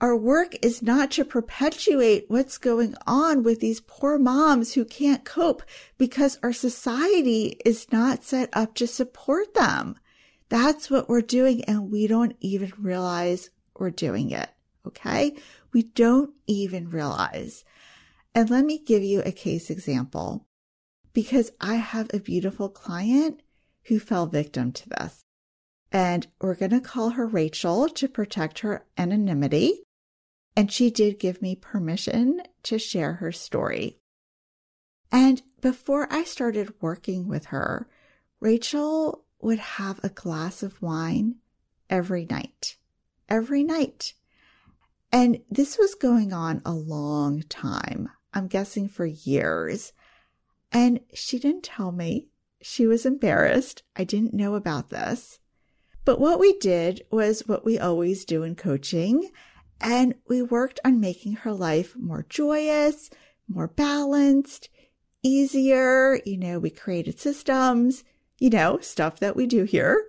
Our 0.00 0.16
work 0.16 0.56
is 0.62 0.80
not 0.80 1.10
to 1.12 1.26
perpetuate 1.26 2.24
what's 2.28 2.56
going 2.56 2.94
on 3.06 3.42
with 3.42 3.60
these 3.60 3.82
poor 3.82 4.18
moms 4.18 4.72
who 4.72 4.86
can't 4.86 5.26
cope 5.26 5.62
because 5.98 6.38
our 6.42 6.54
society 6.54 7.60
is 7.66 7.92
not 7.92 8.24
set 8.24 8.48
up 8.54 8.74
to 8.76 8.86
support 8.86 9.52
them. 9.52 9.96
That's 10.48 10.90
what 10.90 11.10
we're 11.10 11.20
doing 11.20 11.62
and 11.64 11.90
we 11.90 12.06
don't 12.06 12.34
even 12.40 12.72
realize 12.78 13.50
we're 13.78 13.90
doing 13.90 14.30
it. 14.30 14.48
Okay. 14.86 15.36
We 15.72 15.82
don't 15.82 16.30
even 16.46 16.88
realize. 16.88 17.64
And 18.34 18.48
let 18.48 18.64
me 18.64 18.78
give 18.78 19.02
you 19.02 19.20
a 19.20 19.32
case 19.32 19.68
example 19.68 20.46
because 21.12 21.52
I 21.60 21.74
have 21.74 22.08
a 22.14 22.20
beautiful 22.20 22.70
client 22.70 23.42
who 23.84 23.98
fell 23.98 24.26
victim 24.26 24.72
to 24.72 24.88
this. 24.88 25.20
And 25.92 26.26
we're 26.40 26.54
going 26.54 26.70
to 26.70 26.80
call 26.80 27.10
her 27.10 27.26
Rachel 27.26 27.88
to 27.88 28.08
protect 28.08 28.60
her 28.60 28.86
anonymity. 28.96 29.82
And 30.56 30.70
she 30.70 30.90
did 30.90 31.18
give 31.18 31.40
me 31.40 31.54
permission 31.54 32.42
to 32.64 32.78
share 32.78 33.14
her 33.14 33.32
story. 33.32 33.98
And 35.12 35.42
before 35.60 36.12
I 36.12 36.24
started 36.24 36.74
working 36.80 37.28
with 37.28 37.46
her, 37.46 37.88
Rachel 38.40 39.24
would 39.40 39.58
have 39.58 40.00
a 40.02 40.08
glass 40.08 40.62
of 40.62 40.80
wine 40.82 41.36
every 41.88 42.26
night. 42.28 42.76
Every 43.28 43.64
night. 43.64 44.14
And 45.12 45.40
this 45.50 45.78
was 45.78 45.94
going 45.94 46.32
on 46.32 46.62
a 46.64 46.72
long 46.72 47.42
time. 47.42 48.08
I'm 48.32 48.46
guessing 48.46 48.88
for 48.88 49.06
years. 49.06 49.92
And 50.70 51.00
she 51.12 51.38
didn't 51.38 51.64
tell 51.64 51.90
me. 51.90 52.28
She 52.62 52.86
was 52.86 53.06
embarrassed. 53.06 53.82
I 53.96 54.04
didn't 54.04 54.34
know 54.34 54.54
about 54.54 54.90
this. 54.90 55.40
But 56.04 56.20
what 56.20 56.38
we 56.38 56.56
did 56.58 57.02
was 57.10 57.46
what 57.46 57.64
we 57.64 57.78
always 57.78 58.24
do 58.24 58.42
in 58.42 58.54
coaching. 58.54 59.30
And 59.80 60.14
we 60.28 60.42
worked 60.42 60.80
on 60.84 61.00
making 61.00 61.34
her 61.36 61.52
life 61.52 61.96
more 61.96 62.26
joyous, 62.28 63.10
more 63.48 63.68
balanced, 63.68 64.68
easier. 65.22 66.20
You 66.24 66.36
know, 66.36 66.58
we 66.58 66.70
created 66.70 67.18
systems, 67.18 68.04
you 68.38 68.50
know, 68.50 68.78
stuff 68.80 69.18
that 69.20 69.36
we 69.36 69.46
do 69.46 69.64
here. 69.64 70.06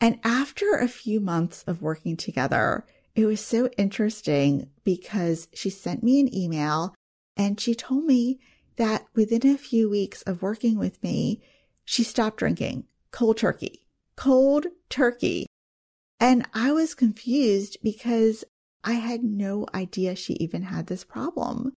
And 0.00 0.20
after 0.24 0.74
a 0.74 0.88
few 0.88 1.20
months 1.20 1.64
of 1.66 1.82
working 1.82 2.16
together, 2.16 2.84
it 3.14 3.24
was 3.24 3.40
so 3.40 3.68
interesting 3.76 4.70
because 4.84 5.48
she 5.52 5.70
sent 5.70 6.02
me 6.02 6.20
an 6.20 6.34
email 6.34 6.94
and 7.36 7.60
she 7.60 7.74
told 7.74 8.04
me 8.04 8.38
that 8.76 9.06
within 9.14 9.46
a 9.46 9.58
few 9.58 9.90
weeks 9.90 10.22
of 10.22 10.42
working 10.42 10.78
with 10.78 11.02
me, 11.02 11.42
she 11.84 12.04
stopped 12.04 12.38
drinking 12.38 12.84
cold 13.10 13.38
turkey, 13.38 13.86
cold 14.16 14.66
turkey. 14.88 15.46
And 16.20 16.46
I 16.54 16.72
was 16.72 16.94
confused 16.94 17.78
because 17.82 18.44
I 18.84 18.94
had 18.94 19.24
no 19.24 19.66
idea 19.74 20.14
she 20.14 20.34
even 20.34 20.62
had 20.62 20.86
this 20.86 21.04
problem. 21.04 21.72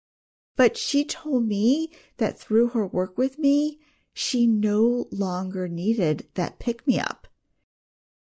But 0.56 0.76
she 0.76 1.04
told 1.04 1.46
me 1.46 1.90
that 2.18 2.38
through 2.38 2.68
her 2.68 2.86
work 2.86 3.16
with 3.16 3.38
me, 3.38 3.78
she 4.12 4.46
no 4.46 5.06
longer 5.10 5.68
needed 5.68 6.28
that 6.34 6.58
pick 6.58 6.86
me 6.86 7.00
up. 7.00 7.28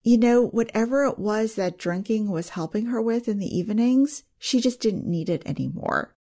You 0.03 0.19
know, 0.19 0.47
whatever 0.47 1.05
it 1.05 1.19
was 1.19 1.57
that 1.57 1.79
drinking 1.79 2.31
was 2.31 2.51
helping 2.51 2.87
her 2.87 3.03
with 3.03 3.29
in 3.29 3.39
the 3.39 3.59
evenings, 3.59 4.23
she 4.39 4.61
just 4.61 4.81
didn't 4.81 5.07
need 5.07 5.29
it 5.29 5.43
anymore. 5.45 6.15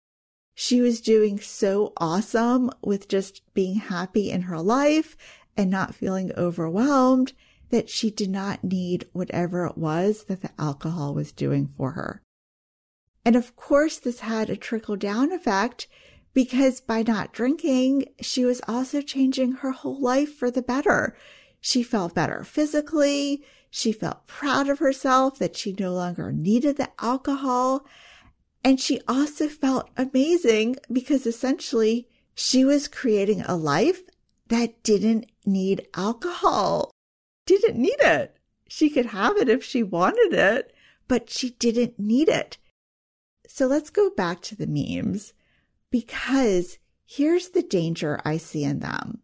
She 0.55 0.81
was 0.81 1.01
doing 1.01 1.39
so 1.39 1.93
awesome 1.97 2.71
with 2.81 3.07
just 3.07 3.43
being 3.53 3.75
happy 3.75 4.31
in 4.31 4.43
her 4.43 4.59
life 4.59 5.15
and 5.55 5.69
not 5.69 5.93
feeling 5.93 6.31
overwhelmed 6.35 7.33
that 7.69 7.89
she 7.89 8.09
did 8.09 8.29
not 8.29 8.63
need 8.63 9.07
whatever 9.13 9.65
it 9.67 9.77
was 9.77 10.23
that 10.23 10.41
the 10.41 10.49
alcohol 10.57 11.13
was 11.13 11.31
doing 11.31 11.67
for 11.67 11.91
her. 11.91 12.23
And 13.27 13.35
of 13.35 13.57
course, 13.57 13.97
this 13.97 14.21
had 14.21 14.49
a 14.49 14.55
trickle 14.55 14.95
down 14.95 15.33
effect 15.33 15.89
because 16.33 16.79
by 16.79 17.03
not 17.03 17.33
drinking, 17.33 18.05
she 18.21 18.45
was 18.45 18.61
also 18.69 19.01
changing 19.01 19.51
her 19.51 19.71
whole 19.71 19.99
life 19.99 20.33
for 20.33 20.49
the 20.49 20.61
better. 20.61 21.17
She 21.59 21.83
felt 21.83 22.15
better 22.15 22.45
physically. 22.45 23.43
She 23.69 23.91
felt 23.91 24.27
proud 24.27 24.69
of 24.69 24.79
herself 24.79 25.39
that 25.39 25.57
she 25.57 25.75
no 25.77 25.91
longer 25.91 26.31
needed 26.31 26.77
the 26.77 26.89
alcohol. 27.01 27.85
And 28.63 28.79
she 28.79 29.01
also 29.09 29.49
felt 29.49 29.89
amazing 29.97 30.77
because 30.89 31.27
essentially 31.27 32.07
she 32.33 32.63
was 32.63 32.87
creating 32.87 33.41
a 33.41 33.57
life 33.57 34.03
that 34.47 34.81
didn't 34.83 35.25
need 35.45 35.85
alcohol 35.95 36.91
didn't 37.45 37.77
need 37.77 37.99
it. 37.99 38.37
She 38.69 38.89
could 38.89 39.07
have 39.07 39.35
it 39.35 39.49
if 39.49 39.65
she 39.65 39.83
wanted 39.83 40.31
it, 40.31 40.73
but 41.09 41.29
she 41.29 41.49
didn't 41.49 41.99
need 41.99 42.29
it. 42.29 42.57
So 43.47 43.65
let's 43.65 43.89
go 43.89 44.09
back 44.09 44.41
to 44.43 44.55
the 44.55 44.67
memes 44.67 45.33
because 45.89 46.77
here's 47.05 47.49
the 47.49 47.63
danger 47.63 48.19
I 48.25 48.37
see 48.37 48.63
in 48.63 48.79
them. 48.79 49.21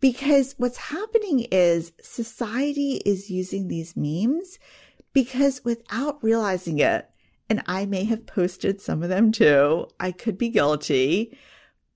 Because 0.00 0.54
what's 0.56 0.78
happening 0.78 1.46
is 1.50 1.92
society 2.00 3.02
is 3.04 3.30
using 3.30 3.68
these 3.68 3.96
memes 3.96 4.58
because 5.12 5.64
without 5.64 6.22
realizing 6.22 6.78
it, 6.78 7.10
and 7.50 7.62
I 7.66 7.84
may 7.84 8.04
have 8.04 8.26
posted 8.26 8.80
some 8.80 9.02
of 9.02 9.08
them 9.08 9.32
too, 9.32 9.88
I 9.98 10.12
could 10.12 10.38
be 10.38 10.48
guilty, 10.48 11.36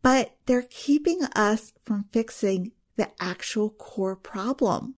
but 0.02 0.36
they're 0.46 0.66
keeping 0.68 1.22
us 1.36 1.72
from 1.84 2.06
fixing 2.12 2.72
the 2.96 3.10
actual 3.20 3.70
core 3.70 4.16
problem. 4.16 4.96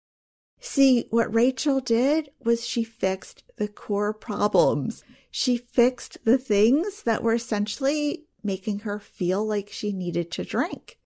See, 0.59 1.07
what 1.11 1.33
Rachel 1.33 1.81
did 1.81 2.31
was 2.43 2.67
she 2.67 2.83
fixed 2.83 3.45
the 3.57 3.69
core 3.69 4.15
problems. 4.15 5.05
She 5.39 5.59
fixed 5.59 6.17
the 6.25 6.39
things 6.39 7.03
that 7.03 7.23
were 7.23 7.35
essentially 7.35 8.25
making 8.43 8.79
her 8.81 8.99
feel 8.99 9.47
like 9.47 9.69
she 9.71 9.93
needed 9.93 10.31
to 10.31 10.47
drink. 10.47 10.99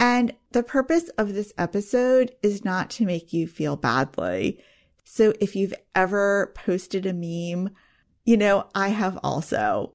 And 0.00 0.32
the 0.52 0.62
purpose 0.62 1.10
of 1.18 1.34
this 1.34 1.52
episode 1.58 2.34
is 2.42 2.64
not 2.64 2.88
to 2.92 3.04
make 3.04 3.34
you 3.34 3.46
feel 3.46 3.76
badly. 3.76 4.64
So 5.04 5.34
if 5.40 5.54
you've 5.54 5.74
ever 5.94 6.54
posted 6.54 7.04
a 7.04 7.12
meme, 7.12 7.74
you 8.24 8.38
know, 8.38 8.68
I 8.74 8.88
have 8.88 9.18
also. 9.22 9.92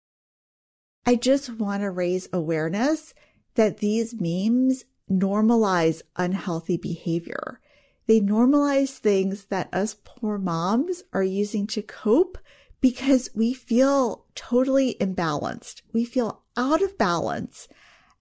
I 1.07 1.15
just 1.15 1.49
want 1.49 1.81
to 1.81 1.89
raise 1.89 2.29
awareness 2.31 3.15
that 3.55 3.79
these 3.79 4.13
memes 4.13 4.85
normalize 5.09 6.03
unhealthy 6.17 6.77
behavior. 6.77 7.59
They 8.05 8.21
normalize 8.21 8.99
things 8.99 9.45
that 9.45 9.73
us 9.73 9.95
poor 10.03 10.37
moms 10.37 11.01
are 11.13 11.23
using 11.23 11.65
to 11.65 11.81
cope 11.81 12.37
because 12.81 13.29
we 13.35 13.53
feel 13.53 14.25
totally 14.35 14.95
imbalanced. 14.99 15.81
We 15.93 16.05
feel 16.05 16.43
out 16.55 16.81
of 16.81 16.97
balance. 16.97 17.67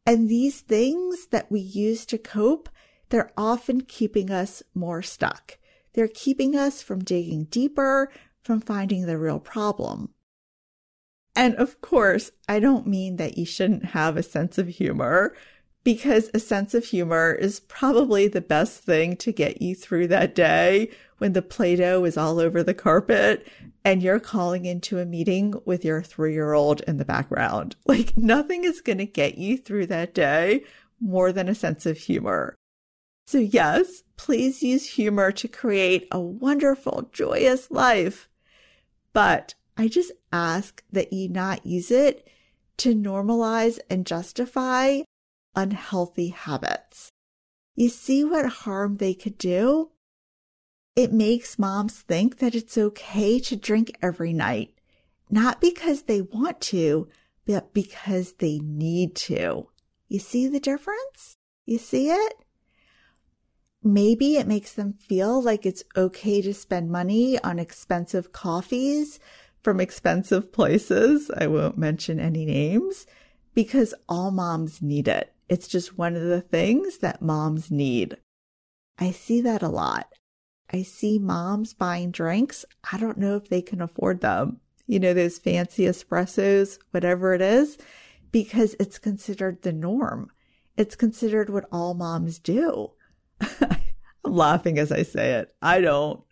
And 0.05 0.29
these 0.29 0.61
things 0.61 1.27
that 1.29 1.51
we 1.51 1.61
use 1.61 2.07
to 2.07 2.19
cope, 2.19 2.69
they're 3.11 3.33
often 3.37 3.83
keeping 3.83 4.31
us 4.31 4.63
more 4.75 5.03
stuck. 5.03 5.59
They're 5.93 6.09
keeping 6.09 6.57
us 6.57 6.83
from 6.83 7.05
digging 7.05 7.45
deeper, 7.45 8.11
from 8.43 8.61
finding 8.61 9.07
the 9.07 9.19
real 9.19 9.41
problem. 9.41 10.11
And 11.37 11.55
of 11.55 11.81
course, 11.81 12.33
I 12.49 12.59
don't 12.59 12.87
mean 12.87 13.17
that 13.17 13.39
you 13.39 13.47
shouldn't 13.47 13.87
have 13.87 14.17
a 14.17 14.23
sense 14.23 14.59
of 14.59 14.69
humor 14.69 15.35
because 15.85 16.31
a 16.35 16.41
sense 16.41 16.75
of 16.75 16.85
humor 16.85 17.33
is 17.33 17.61
probably 17.61 18.29
the 18.29 18.41
best 18.41 18.83
thing 18.83 19.17
to 19.17 19.33
get 19.33 19.63
you 19.63 19.75
through 19.75 20.09
that 20.09 20.35
day 20.35 20.91
when 21.19 21.33
the 21.33 21.43
Play 21.43 21.77
Doh 21.77 22.05
is 22.05 22.17
all 22.17 22.39
over 22.39 22.63
the 22.63 22.75
carpet 22.75 23.47
and 23.85 24.03
you're 24.03 24.21
calling 24.21 24.67
into 24.67 24.99
a 24.99 25.07
meeting 25.07 25.55
with 25.65 25.85
your 25.85 26.03
three 26.03 26.33
year 26.33 26.53
old 26.53 26.81
in 26.83 26.97
the 26.99 27.05
background. 27.05 27.77
Like 27.87 28.17
nothing 28.17 28.65
is 28.65 28.81
going 28.81 28.99
to 28.99 29.07
get 29.07 29.39
you 29.39 29.57
through 29.57 29.87
that 29.87 30.15
day 30.15 30.65
more 31.01 31.33
than 31.33 31.49
a 31.49 31.55
sense 31.55 31.87
of 31.87 31.97
humor. 31.97 32.55
So, 33.27 33.39
yes, 33.39 34.03
please 34.17 34.63
use 34.63 34.87
humor 34.95 35.33
to 35.33 35.49
create 35.49 36.09
a 36.11 36.21
wonderful, 36.21 37.11
joyous 37.13 37.71
life. 37.71 38.29
But 39.13 39.55
I 39.77 39.89
just 39.89 40.13
ask 40.33 40.83
that 40.93 41.13
you 41.13 41.29
not 41.29 41.67
use 41.67 41.91
it 41.91 42.27
to 42.79 42.95
normalize 42.95 43.79
and 43.91 44.07
justify 44.07 45.01
unhealthy 45.55 46.29
habits. 46.29 47.11
You 47.75 47.89
see 47.89 48.25
what 48.25 48.47
harm 48.47 48.97
they 48.97 49.15
could 49.15 49.39
do? 49.39 49.91
It 50.97 51.13
makes 51.13 51.59
moms 51.59 52.01
think 52.01 52.39
that 52.39 52.55
it's 52.55 52.77
okay 52.77 53.39
to 53.41 53.57
drink 53.57 53.97
every 54.03 54.33
night, 54.33 54.75
not 55.31 55.61
because 55.61 56.03
they 56.03 56.23
want 56.23 56.61
to, 56.63 57.09
but 57.47 57.73
because 57.73 58.33
they 58.35 58.59
need 58.59 59.15
to. 59.15 59.69
You 60.09 60.19
see 60.19 60.49
the 60.49 60.59
difference? 60.59 61.37
You 61.67 61.79
see 61.79 62.11
it? 62.11 62.35
Maybe 63.83 64.37
it 64.37 64.49
makes 64.49 64.73
them 64.73 64.93
feel 64.95 65.41
like 65.41 65.65
it's 65.65 65.85
okay 65.97 66.43
to 66.43 66.53
spend 66.53 66.91
money 66.91 67.39
on 67.41 67.59
expensive 67.59 68.33
coffees 68.33 69.21
from 69.63 69.81
expensive 69.81 70.53
places. 70.53 71.31
I 71.37 71.47
won't 71.47 71.79
mention 71.79 72.19
any 72.19 72.45
names 72.45 73.07
because 73.55 73.95
all 74.09 74.31
moms 74.31 74.83
need 74.83 75.07
it. 75.07 75.33
It's 75.49 75.69
just 75.69 75.97
one 75.97 76.15
of 76.15 76.23
the 76.23 76.41
things 76.41 76.99
that 76.99 77.23
moms 77.23 77.71
need. 77.71 78.17
I 78.99 79.13
see 79.13 79.41
that 79.41 79.63
a 79.63 79.69
lot. 79.69 80.13
I 80.71 80.83
see 80.83 81.19
moms 81.19 81.73
buying 81.73 82.11
drinks. 82.11 82.65
I 82.93 82.99
don't 82.99 83.19
know 83.19 83.37
if 83.37 83.49
they 83.49 83.63
can 83.63 83.81
afford 83.81 84.21
them. 84.21 84.61
You 84.87 85.01
know, 85.01 85.15
those 85.15 85.39
fancy 85.39 85.85
espressos, 85.85 86.79
whatever 86.91 87.35
it 87.35 87.41
is, 87.41 87.79
because 88.31 88.77
it's 88.79 88.99
considered 88.99 89.63
the 89.63 89.73
norm. 89.73 90.31
It's 90.77 90.97
considered 90.97 91.51
what 91.51 91.67
all 91.73 91.95
moms 91.95 92.39
do. 92.39 92.93
I'm 93.41 94.35
laughing 94.35 94.79
as 94.79 94.93
I 94.93 95.03
say 95.03 95.33
it. 95.33 95.55
I 95.63 95.81
don't. 95.81 96.23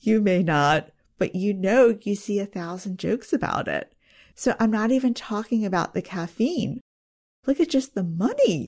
You 0.00 0.20
may 0.20 0.42
not, 0.42 0.90
but 1.18 1.34
you 1.34 1.54
know, 1.54 1.98
you 2.02 2.14
see 2.14 2.38
a 2.38 2.46
thousand 2.46 2.98
jokes 2.98 3.32
about 3.32 3.68
it. 3.68 3.92
So 4.34 4.54
I'm 4.60 4.70
not 4.70 4.90
even 4.90 5.14
talking 5.14 5.64
about 5.64 5.94
the 5.94 6.02
caffeine. 6.02 6.80
Look 7.46 7.60
at 7.60 7.68
just 7.68 7.94
the 7.94 8.04
money, 8.04 8.66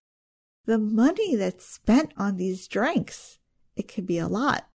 the 0.66 0.78
money 0.78 1.36
that's 1.36 1.66
spent 1.66 2.12
on 2.16 2.36
these 2.36 2.68
drinks. 2.68 3.38
It 3.76 3.88
could 3.88 4.06
be 4.06 4.18
a 4.18 4.28
lot. 4.28 4.68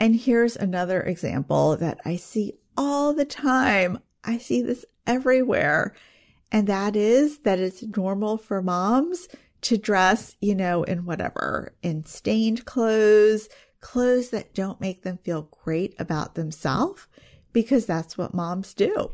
And 0.00 0.16
here's 0.16 0.56
another 0.56 1.00
example 1.02 1.76
that 1.76 1.98
I 2.04 2.16
see 2.16 2.54
all 2.76 3.12
the 3.12 3.24
time. 3.24 3.98
I 4.24 4.38
see 4.38 4.62
this 4.62 4.84
everywhere. 5.06 5.94
And 6.50 6.66
that 6.66 6.96
is 6.96 7.40
that 7.40 7.58
it's 7.58 7.82
normal 7.82 8.38
for 8.38 8.62
moms 8.62 9.28
to 9.62 9.76
dress, 9.76 10.36
you 10.40 10.54
know, 10.54 10.84
in 10.84 11.04
whatever, 11.04 11.74
in 11.82 12.04
stained 12.04 12.64
clothes, 12.64 13.48
clothes 13.80 14.30
that 14.30 14.54
don't 14.54 14.80
make 14.80 15.02
them 15.02 15.18
feel 15.18 15.42
great 15.64 15.94
about 15.98 16.36
themselves, 16.36 17.06
because 17.52 17.86
that's 17.86 18.16
what 18.16 18.34
moms 18.34 18.72
do. 18.72 19.10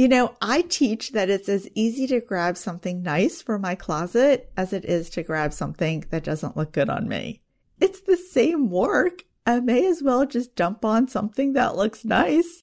You 0.00 0.08
know, 0.08 0.34
I 0.40 0.62
teach 0.62 1.12
that 1.12 1.28
it's 1.28 1.50
as 1.50 1.68
easy 1.74 2.06
to 2.06 2.22
grab 2.22 2.56
something 2.56 3.02
nice 3.02 3.42
for 3.42 3.58
my 3.58 3.74
closet 3.74 4.50
as 4.56 4.72
it 4.72 4.86
is 4.86 5.10
to 5.10 5.22
grab 5.22 5.52
something 5.52 6.06
that 6.08 6.24
doesn't 6.24 6.56
look 6.56 6.72
good 6.72 6.88
on 6.88 7.06
me. 7.06 7.42
It's 7.82 8.00
the 8.00 8.16
same 8.16 8.70
work. 8.70 9.24
I 9.44 9.60
may 9.60 9.86
as 9.86 10.02
well 10.02 10.24
just 10.24 10.56
dump 10.56 10.86
on 10.86 11.06
something 11.08 11.52
that 11.52 11.76
looks 11.76 12.02
nice. 12.02 12.62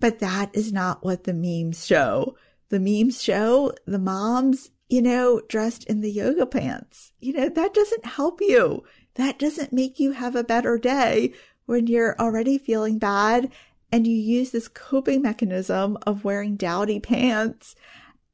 But 0.00 0.18
that 0.18 0.50
is 0.52 0.72
not 0.72 1.04
what 1.04 1.22
the 1.22 1.32
memes 1.32 1.86
show. 1.86 2.34
The 2.70 2.80
memes 2.80 3.22
show 3.22 3.72
the 3.86 4.00
moms, 4.00 4.72
you 4.88 5.00
know, 5.00 5.40
dressed 5.48 5.84
in 5.84 6.00
the 6.00 6.10
yoga 6.10 6.44
pants. 6.44 7.12
You 7.20 7.34
know, 7.34 7.48
that 7.50 7.72
doesn't 7.72 8.04
help 8.04 8.40
you. 8.40 8.82
That 9.14 9.38
doesn't 9.38 9.72
make 9.72 10.00
you 10.00 10.10
have 10.10 10.34
a 10.34 10.42
better 10.42 10.76
day 10.76 11.34
when 11.66 11.86
you're 11.86 12.18
already 12.18 12.58
feeling 12.58 12.98
bad 12.98 13.52
and 13.90 14.06
you 14.06 14.16
use 14.16 14.50
this 14.50 14.68
coping 14.68 15.22
mechanism 15.22 15.96
of 16.06 16.24
wearing 16.24 16.56
dowdy 16.56 17.00
pants 17.00 17.74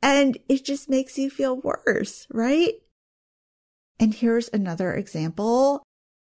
and 0.02 0.36
it 0.48 0.64
just 0.64 0.90
makes 0.90 1.16
you 1.16 1.30
feel 1.30 1.56
worse, 1.60 2.26
right? 2.30 2.74
And 3.98 4.12
here's 4.12 4.50
another 4.52 4.92
example 4.94 5.84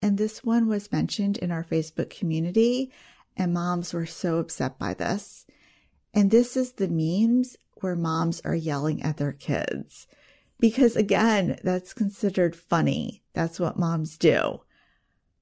and 0.02 0.18
this 0.18 0.44
one 0.44 0.68
was 0.68 0.92
mentioned 0.92 1.38
in 1.38 1.52
our 1.52 1.64
Facebook 1.64 2.10
community, 2.10 2.92
and 3.38 3.54
moms 3.54 3.94
were 3.94 4.08
so 4.08 4.40
upset 4.40 4.80
by 4.80 4.94
this. 4.94 5.46
And 6.14 6.32
this 6.32 6.58
is 6.58 6.74
the 6.74 6.88
memes 6.88 7.56
where 7.76 7.96
moms 7.96 8.42
are 8.44 8.56
yelling 8.56 9.02
at 9.04 9.18
their 9.18 9.32
kids. 9.32 10.08
Because 10.60 10.96
again, 10.96 11.60
that's 11.64 11.94
considered 11.94 12.56
funny. 12.56 13.24
That's 13.34 13.60
what 13.60 13.80
moms 13.80 14.18
do. 14.18 14.62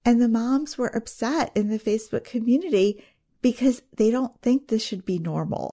And 0.06 0.22
the 0.22 0.30
moms 0.30 0.78
were 0.78 0.96
upset 0.96 1.52
in 1.56 1.70
the 1.70 1.80
Facebook 1.80 2.24
community 2.24 3.04
because 3.41 3.82
they 3.95 4.12
don't 4.12 4.39
think 4.41 4.67
this 4.67 4.84
should 4.84 5.06
be 5.06 5.19
normal. 5.19 5.71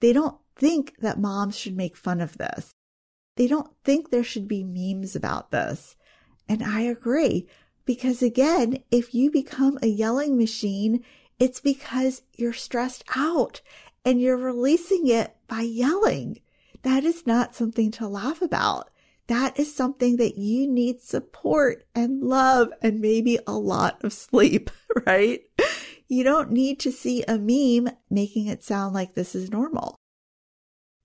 They 0.00 0.12
don't 0.12 0.38
think 0.56 0.96
that 0.98 1.20
moms 1.20 1.56
should 1.58 1.76
make 1.76 1.96
fun 1.96 2.20
of 2.20 2.38
this. 2.38 2.72
They 3.36 3.46
don't 3.46 3.70
think 3.84 4.10
there 4.10 4.24
should 4.24 4.48
be 4.48 4.64
memes 4.64 5.16
about 5.16 5.50
this. 5.50 5.96
And 6.48 6.62
I 6.62 6.82
agree. 6.82 7.46
Because 7.84 8.22
again, 8.22 8.82
if 8.90 9.14
you 9.14 9.30
become 9.30 9.78
a 9.82 9.86
yelling 9.86 10.36
machine, 10.36 11.04
it's 11.38 11.60
because 11.60 12.22
you're 12.36 12.52
stressed 12.52 13.04
out 13.16 13.60
and 14.04 14.20
you're 14.20 14.36
releasing 14.36 15.06
it 15.08 15.34
by 15.48 15.62
yelling. 15.62 16.40
That 16.82 17.04
is 17.04 17.26
not 17.26 17.54
something 17.54 17.90
to 17.92 18.08
laugh 18.08 18.42
about. 18.42 18.90
That 19.28 19.58
is 19.58 19.74
something 19.74 20.16
that 20.16 20.36
you 20.36 20.68
need 20.68 21.00
support 21.00 21.84
and 21.94 22.22
love 22.22 22.68
and 22.82 23.00
maybe 23.00 23.38
a 23.46 23.52
lot 23.52 24.02
of 24.04 24.12
sleep, 24.12 24.70
right? 25.06 25.40
You 26.12 26.24
don't 26.24 26.50
need 26.50 26.78
to 26.80 26.92
see 26.92 27.22
a 27.22 27.38
meme 27.38 27.96
making 28.10 28.46
it 28.46 28.62
sound 28.62 28.92
like 28.92 29.14
this 29.14 29.34
is 29.34 29.50
normal. 29.50 29.96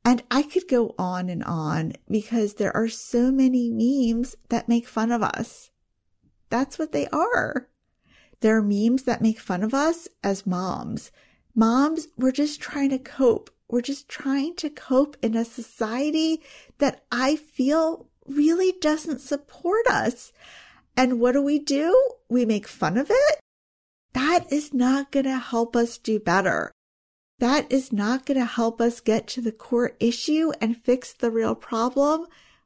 And 0.04 0.22
I 0.30 0.44
could 0.44 0.68
go 0.68 0.96
on 1.00 1.30
and 1.30 1.46
on 1.46 1.94
because 2.10 2.56
there 2.56 2.76
are 2.76 2.90
so 2.90 3.32
many 3.32 3.70
memes 3.72 4.36
that 4.50 4.68
make 4.68 4.86
fun 4.86 5.14
of 5.14 5.24
us. 5.24 5.72
That's 6.50 6.78
what 6.78 6.92
they 6.92 7.08
are. 7.08 7.70
There 8.42 8.58
are 8.58 8.62
memes 8.62 9.04
that 9.04 9.22
make 9.22 9.40
fun 9.40 9.64
of 9.64 9.74
us 9.74 10.10
as 10.26 10.46
moms. 10.46 11.14
Moms, 11.56 12.10
we're 12.18 12.34
just 12.34 12.60
trying 12.60 12.90
to 12.90 13.00
cope. 13.00 13.50
We're 13.70 13.80
just 13.80 14.10
trying 14.10 14.58
to 14.58 14.70
cope 14.70 15.16
in 15.22 15.38
a 15.38 15.46
society 15.46 16.42
that 16.80 17.06
I 17.14 17.38
feel 17.38 18.10
really 18.26 18.74
doesn't 18.82 19.22
support 19.22 19.88
us. 19.88 20.34
And 20.98 21.22
what 21.22 21.32
do 21.32 21.42
we 21.42 21.60
do? 21.60 21.98
We 22.28 22.44
make 22.44 22.68
fun 22.68 22.98
of 22.98 23.10
it. 23.10 23.40
That 24.18 24.52
is 24.52 24.74
not 24.74 25.12
going 25.12 25.26
to 25.26 25.38
help 25.38 25.76
us 25.76 26.00
do 26.00 26.20
better. 26.20 26.72
That 27.38 27.72
is 27.72 27.94
not 27.94 28.26
going 28.26 28.40
to 28.40 28.48
help 28.48 28.82
us 28.82 29.00
get 29.00 29.28
to 29.28 29.42
the 29.42 29.52
core 29.52 29.92
issue 30.00 30.52
and 30.60 30.76
fix 30.76 31.14
the 31.14 31.30
real 31.30 31.54
problem 31.54 32.26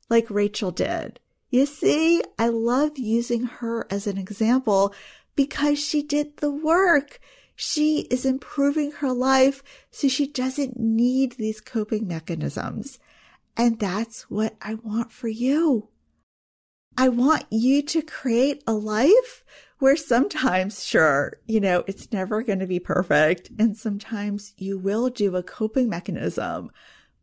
like 0.10 0.30
Rachel 0.30 0.72
did. 0.72 1.20
You 1.50 1.66
see, 1.66 2.24
I 2.40 2.48
love 2.48 2.98
using 2.98 3.44
her 3.44 3.86
as 3.92 4.08
an 4.08 4.18
example 4.18 4.96
because 5.36 5.78
she 5.78 6.02
did 6.02 6.38
the 6.38 6.50
work. 6.50 7.20
She 7.54 8.08
is 8.10 8.24
improving 8.26 8.94
her 8.94 9.12
life 9.12 9.62
so 9.92 10.08
she 10.08 10.28
doesn't 10.28 10.80
need 10.80 11.34
these 11.34 11.60
coping 11.60 12.08
mechanisms. 12.08 12.98
And 13.58 13.78
that's 13.78 14.30
what 14.30 14.56
I 14.62 14.76
want 14.76 15.12
for 15.12 15.28
you. 15.28 15.90
I 16.98 17.10
want 17.10 17.44
you 17.50 17.82
to 17.82 18.02
create 18.02 18.64
a 18.66 18.74
life 18.74 19.44
where 19.82 19.98
sometimes, 19.98 20.86
sure, 20.86 21.40
you 21.48 21.60
know, 21.60 21.84
it's 21.88 22.12
never 22.12 22.44
going 22.44 22.60
to 22.60 22.68
be 22.68 22.80
perfect. 22.80 23.50
And 23.58 23.76
sometimes 23.76 24.54
you 24.56 24.78
will 24.78 25.10
do 25.10 25.36
a 25.36 25.42
coping 25.42 25.90
mechanism, 25.90 26.70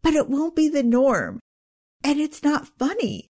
but 0.03 0.14
it 0.14 0.29
won't 0.29 0.57
be 0.57 0.68
the 0.68 0.83
norm. 0.83 1.38
And 2.03 2.18
it's 2.18 2.42
not 2.42 2.66
funny. 2.77 3.29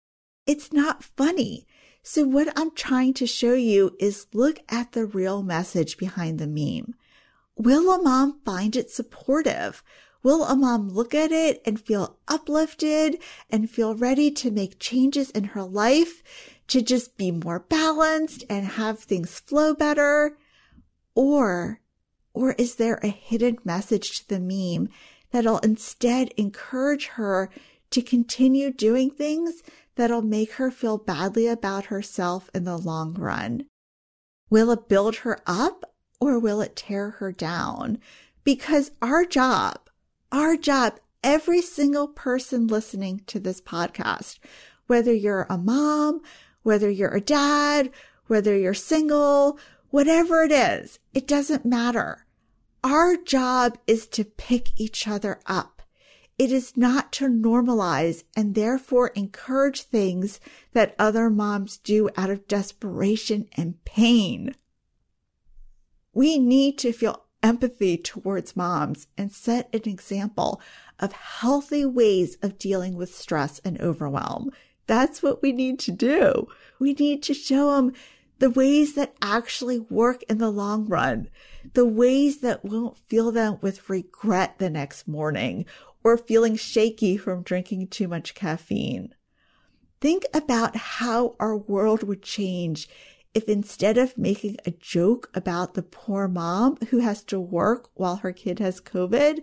It's 0.44 0.72
not 0.72 1.04
funny. 1.04 1.68
So 2.02 2.24
what 2.24 2.52
I'm 2.58 2.72
trying 2.72 3.14
to 3.14 3.26
show 3.28 3.54
you 3.54 3.96
is 4.00 4.26
look 4.34 4.58
at 4.68 4.90
the 4.90 5.06
real 5.06 5.44
message 5.44 5.98
behind 5.98 6.40
the 6.40 6.48
meme. 6.48 6.94
Will 7.56 7.92
a 7.92 8.02
mom 8.02 8.40
find 8.44 8.74
it 8.74 8.90
supportive? 8.90 9.84
Will 10.24 10.44
a 10.44 10.56
mom 10.56 10.88
look 10.88 11.14
at 11.14 11.30
it 11.30 11.62
and 11.64 11.80
feel 11.80 12.18
uplifted 12.26 13.22
and 13.50 13.70
feel 13.70 13.94
ready 13.94 14.32
to 14.32 14.50
make 14.50 14.80
changes 14.80 15.30
in 15.30 15.44
her 15.44 15.62
life 15.62 16.24
to 16.68 16.82
just 16.82 17.16
be 17.16 17.30
more 17.30 17.60
balanced 17.60 18.44
and 18.48 18.66
have 18.66 19.00
things 19.00 19.40
flow 19.40 19.74
better? 19.74 20.36
Or, 21.14 21.80
or 22.32 22.52
is 22.52 22.76
there 22.76 22.98
a 23.02 23.08
hidden 23.08 23.58
message 23.64 24.20
to 24.20 24.28
the 24.28 24.40
meme 24.40 24.88
that'll 25.30 25.58
instead 25.58 26.28
encourage 26.36 27.06
her 27.08 27.50
to 27.90 28.02
continue 28.02 28.72
doing 28.72 29.10
things 29.10 29.62
that'll 29.96 30.22
make 30.22 30.52
her 30.52 30.70
feel 30.70 30.98
badly 30.98 31.46
about 31.46 31.86
herself 31.86 32.50
in 32.54 32.64
the 32.64 32.78
long 32.78 33.14
run? 33.14 33.66
Will 34.48 34.70
it 34.70 34.88
build 34.88 35.16
her 35.16 35.40
up 35.46 35.94
or 36.20 36.38
will 36.38 36.60
it 36.60 36.76
tear 36.76 37.10
her 37.10 37.32
down? 37.32 37.98
Because 38.44 38.90
our 39.00 39.24
job, 39.24 39.88
our 40.30 40.56
job, 40.56 40.98
every 41.22 41.62
single 41.62 42.08
person 42.08 42.66
listening 42.66 43.22
to 43.26 43.38
this 43.38 43.60
podcast, 43.60 44.38
whether 44.86 45.12
you're 45.12 45.46
a 45.48 45.56
mom, 45.56 46.20
whether 46.62 46.90
you're 46.90 47.14
a 47.14 47.20
dad, 47.20 47.90
whether 48.26 48.56
you're 48.56 48.74
single, 48.74 49.58
whatever 49.90 50.42
it 50.42 50.52
is, 50.52 50.98
it 51.12 51.26
doesn't 51.26 51.64
matter. 51.64 52.26
Our 52.84 53.16
job 53.16 53.78
is 53.86 54.06
to 54.08 54.24
pick 54.24 54.80
each 54.80 55.06
other 55.06 55.40
up. 55.46 55.82
It 56.38 56.50
is 56.50 56.76
not 56.76 57.12
to 57.12 57.28
normalize 57.28 58.24
and 58.34 58.54
therefore 58.54 59.08
encourage 59.08 59.82
things 59.82 60.40
that 60.72 60.96
other 60.98 61.30
moms 61.30 61.76
do 61.76 62.10
out 62.16 62.30
of 62.30 62.48
desperation 62.48 63.48
and 63.56 63.84
pain. 63.84 64.54
We 66.12 66.38
need 66.38 66.78
to 66.78 66.92
feel 66.92 67.24
empathy 67.42 67.96
towards 67.96 68.56
moms 68.56 69.06
and 69.16 69.30
set 69.30 69.68
an 69.74 69.88
example 69.88 70.60
of 70.98 71.12
healthy 71.12 71.84
ways 71.84 72.36
of 72.42 72.58
dealing 72.58 72.96
with 72.96 73.14
stress 73.14 73.60
and 73.64 73.80
overwhelm. 73.80 74.50
That's 74.92 75.22
what 75.22 75.40
we 75.40 75.52
need 75.52 75.78
to 75.78 75.90
do. 75.90 76.48
We 76.78 76.92
need 76.92 77.22
to 77.22 77.32
show 77.32 77.74
them 77.74 77.94
the 78.40 78.50
ways 78.50 78.94
that 78.94 79.14
actually 79.22 79.78
work 79.78 80.22
in 80.24 80.36
the 80.36 80.50
long 80.50 80.86
run, 80.86 81.30
the 81.72 81.86
ways 81.86 82.40
that 82.40 82.62
won't 82.62 82.98
fill 83.08 83.32
them 83.32 83.56
with 83.62 83.88
regret 83.88 84.58
the 84.58 84.68
next 84.68 85.08
morning 85.08 85.64
or 86.04 86.18
feeling 86.18 86.56
shaky 86.56 87.16
from 87.16 87.42
drinking 87.42 87.86
too 87.86 88.06
much 88.06 88.34
caffeine. 88.34 89.14
Think 90.02 90.26
about 90.34 90.76
how 90.76 91.36
our 91.40 91.56
world 91.56 92.02
would 92.02 92.22
change 92.22 92.86
if 93.32 93.48
instead 93.48 93.96
of 93.96 94.18
making 94.18 94.58
a 94.66 94.72
joke 94.72 95.30
about 95.32 95.72
the 95.72 95.82
poor 95.82 96.28
mom 96.28 96.76
who 96.90 96.98
has 96.98 97.24
to 97.24 97.40
work 97.40 97.88
while 97.94 98.16
her 98.16 98.32
kid 98.32 98.58
has 98.58 98.78
COVID, 98.78 99.42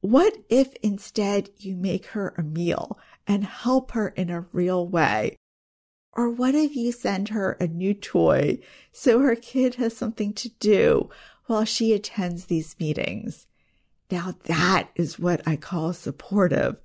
what 0.00 0.36
if 0.48 0.74
instead 0.80 1.50
you 1.58 1.74
make 1.74 2.06
her 2.06 2.32
a 2.38 2.42
meal 2.44 2.96
and 3.26 3.44
help 3.44 3.92
her 3.92 4.08
in 4.08 4.30
a 4.30 4.46
real 4.52 4.86
way? 4.86 5.36
Or 6.12 6.30
what 6.30 6.54
if 6.54 6.74
you 6.74 6.92
send 6.92 7.28
her 7.28 7.52
a 7.52 7.66
new 7.66 7.92
toy 7.92 8.58
so 8.90 9.20
her 9.20 9.36
kid 9.36 9.74
has 9.74 9.96
something 9.96 10.32
to 10.34 10.48
do 10.58 11.10
while 11.46 11.64
she 11.64 11.92
attends 11.92 12.46
these 12.46 12.74
meetings? 12.80 13.46
Now 14.10 14.34
that 14.44 14.88
is 14.94 15.18
what 15.18 15.46
I 15.46 15.56
call 15.56 15.92
supportive. 15.92 16.76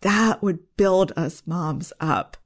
That 0.00 0.42
would 0.42 0.76
build 0.76 1.12
us 1.16 1.42
moms 1.44 1.92
up. 2.00 2.36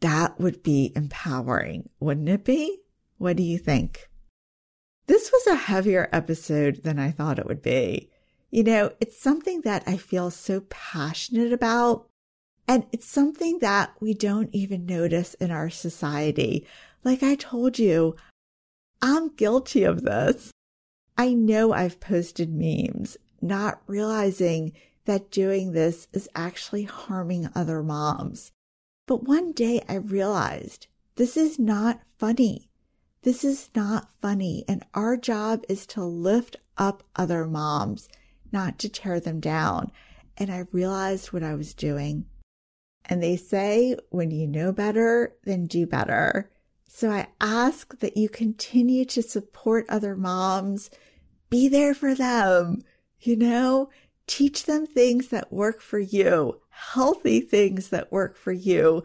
That 0.00 0.40
would 0.40 0.62
be 0.62 0.92
empowering, 0.96 1.88
wouldn't 2.00 2.28
it 2.28 2.44
be? 2.44 2.80
What 3.18 3.36
do 3.36 3.42
you 3.42 3.58
think? 3.58 4.08
This 5.06 5.30
was 5.32 5.46
a 5.46 5.56
heavier 5.56 6.08
episode 6.12 6.82
than 6.84 6.98
I 6.98 7.10
thought 7.10 7.38
it 7.38 7.46
would 7.46 7.62
be. 7.62 8.10
You 8.50 8.64
know, 8.64 8.92
it's 9.00 9.20
something 9.20 9.60
that 9.62 9.84
I 9.86 9.96
feel 9.96 10.30
so 10.30 10.62
passionate 10.68 11.52
about 11.52 12.09
and 12.70 12.86
it's 12.92 13.08
something 13.08 13.58
that 13.58 13.92
we 13.98 14.14
don't 14.14 14.48
even 14.52 14.86
notice 14.86 15.34
in 15.34 15.50
our 15.50 15.70
society. 15.70 16.64
Like 17.02 17.20
I 17.20 17.34
told 17.34 17.80
you, 17.80 18.14
I'm 19.02 19.34
guilty 19.34 19.82
of 19.82 20.02
this. 20.02 20.52
I 21.18 21.34
know 21.34 21.72
I've 21.72 21.98
posted 21.98 22.54
memes, 22.54 23.16
not 23.42 23.82
realizing 23.88 24.72
that 25.04 25.32
doing 25.32 25.72
this 25.72 26.06
is 26.12 26.28
actually 26.36 26.84
harming 26.84 27.48
other 27.56 27.82
moms. 27.82 28.52
But 29.08 29.24
one 29.24 29.50
day 29.50 29.82
I 29.88 29.94
realized 29.94 30.86
this 31.16 31.36
is 31.36 31.58
not 31.58 32.00
funny. 32.18 32.70
This 33.22 33.42
is 33.42 33.68
not 33.74 34.10
funny. 34.22 34.64
And 34.68 34.84
our 34.94 35.16
job 35.16 35.64
is 35.68 35.86
to 35.86 36.04
lift 36.04 36.56
up 36.78 37.02
other 37.16 37.48
moms, 37.48 38.08
not 38.52 38.78
to 38.78 38.88
tear 38.88 39.18
them 39.18 39.40
down. 39.40 39.90
And 40.36 40.52
I 40.52 40.66
realized 40.70 41.32
what 41.32 41.42
I 41.42 41.56
was 41.56 41.74
doing. 41.74 42.26
And 43.10 43.22
they 43.22 43.36
say, 43.36 43.96
when 44.10 44.30
you 44.30 44.46
know 44.46 44.72
better, 44.72 45.34
then 45.44 45.66
do 45.66 45.84
better. 45.86 46.50
So 46.88 47.10
I 47.10 47.26
ask 47.40 47.98
that 47.98 48.16
you 48.16 48.28
continue 48.28 49.04
to 49.06 49.22
support 49.22 49.84
other 49.88 50.16
moms, 50.16 50.90
be 51.50 51.68
there 51.68 51.92
for 51.92 52.14
them, 52.14 52.82
you 53.18 53.36
know, 53.36 53.90
teach 54.26 54.64
them 54.64 54.86
things 54.86 55.28
that 55.28 55.52
work 55.52 55.82
for 55.82 55.98
you, 55.98 56.60
healthy 56.70 57.40
things 57.40 57.88
that 57.88 58.12
work 58.12 58.36
for 58.36 58.52
you. 58.52 59.02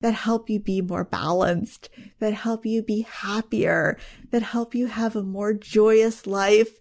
that 0.00 0.14
help 0.14 0.48
you 0.48 0.58
be 0.58 0.80
more 0.80 1.04
balanced, 1.04 1.88
that 2.18 2.32
help 2.32 2.64
you 2.64 2.82
be 2.82 3.02
happier, 3.02 3.98
that 4.30 4.42
help 4.42 4.74
you 4.74 4.86
have 4.86 5.14
a 5.14 5.22
more 5.22 5.52
joyous 5.52 6.26
life. 6.26 6.78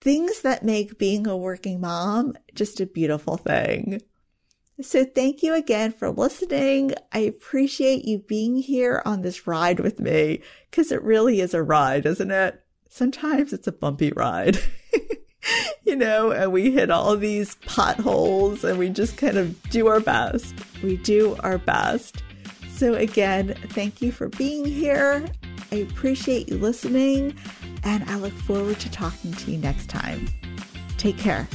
Things 0.00 0.42
that 0.42 0.64
make 0.64 0.98
being 0.98 1.26
a 1.26 1.36
working 1.36 1.80
mom 1.80 2.34
just 2.54 2.80
a 2.80 2.86
beautiful 2.86 3.36
thing. 3.36 4.02
So 4.82 5.04
thank 5.04 5.42
you 5.42 5.54
again 5.54 5.92
for 5.92 6.10
listening. 6.10 6.92
I 7.12 7.20
appreciate 7.20 8.04
you 8.04 8.18
being 8.18 8.56
here 8.56 9.02
on 9.06 9.22
this 9.22 9.46
ride 9.46 9.80
with 9.80 10.00
me 10.00 10.42
because 10.70 10.92
it 10.92 11.02
really 11.02 11.40
is 11.40 11.54
a 11.54 11.62
ride, 11.62 12.04
isn't 12.04 12.30
it? 12.30 12.62
Sometimes 12.88 13.52
it's 13.52 13.66
a 13.66 13.72
bumpy 13.72 14.12
ride. 14.12 14.58
you 15.84 15.96
know, 15.96 16.30
and 16.30 16.52
we 16.52 16.72
hit 16.72 16.90
all 16.90 17.16
these 17.16 17.54
potholes 17.66 18.64
and 18.64 18.78
we 18.78 18.90
just 18.90 19.16
kind 19.16 19.38
of 19.38 19.62
do 19.70 19.86
our 19.86 20.00
best. 20.00 20.54
We 20.82 20.98
do 20.98 21.36
our 21.40 21.58
best. 21.58 22.22
So, 22.70 22.92
again, 22.94 23.54
thank 23.68 24.02
you 24.02 24.12
for 24.12 24.28
being 24.28 24.66
here. 24.66 25.26
I 25.72 25.76
appreciate 25.76 26.48
you 26.48 26.58
listening, 26.58 27.34
and 27.84 28.04
I 28.04 28.16
look 28.16 28.34
forward 28.34 28.78
to 28.80 28.90
talking 28.90 29.32
to 29.32 29.50
you 29.50 29.58
next 29.58 29.88
time. 29.88 30.28
Take 30.98 31.16
care. 31.16 31.48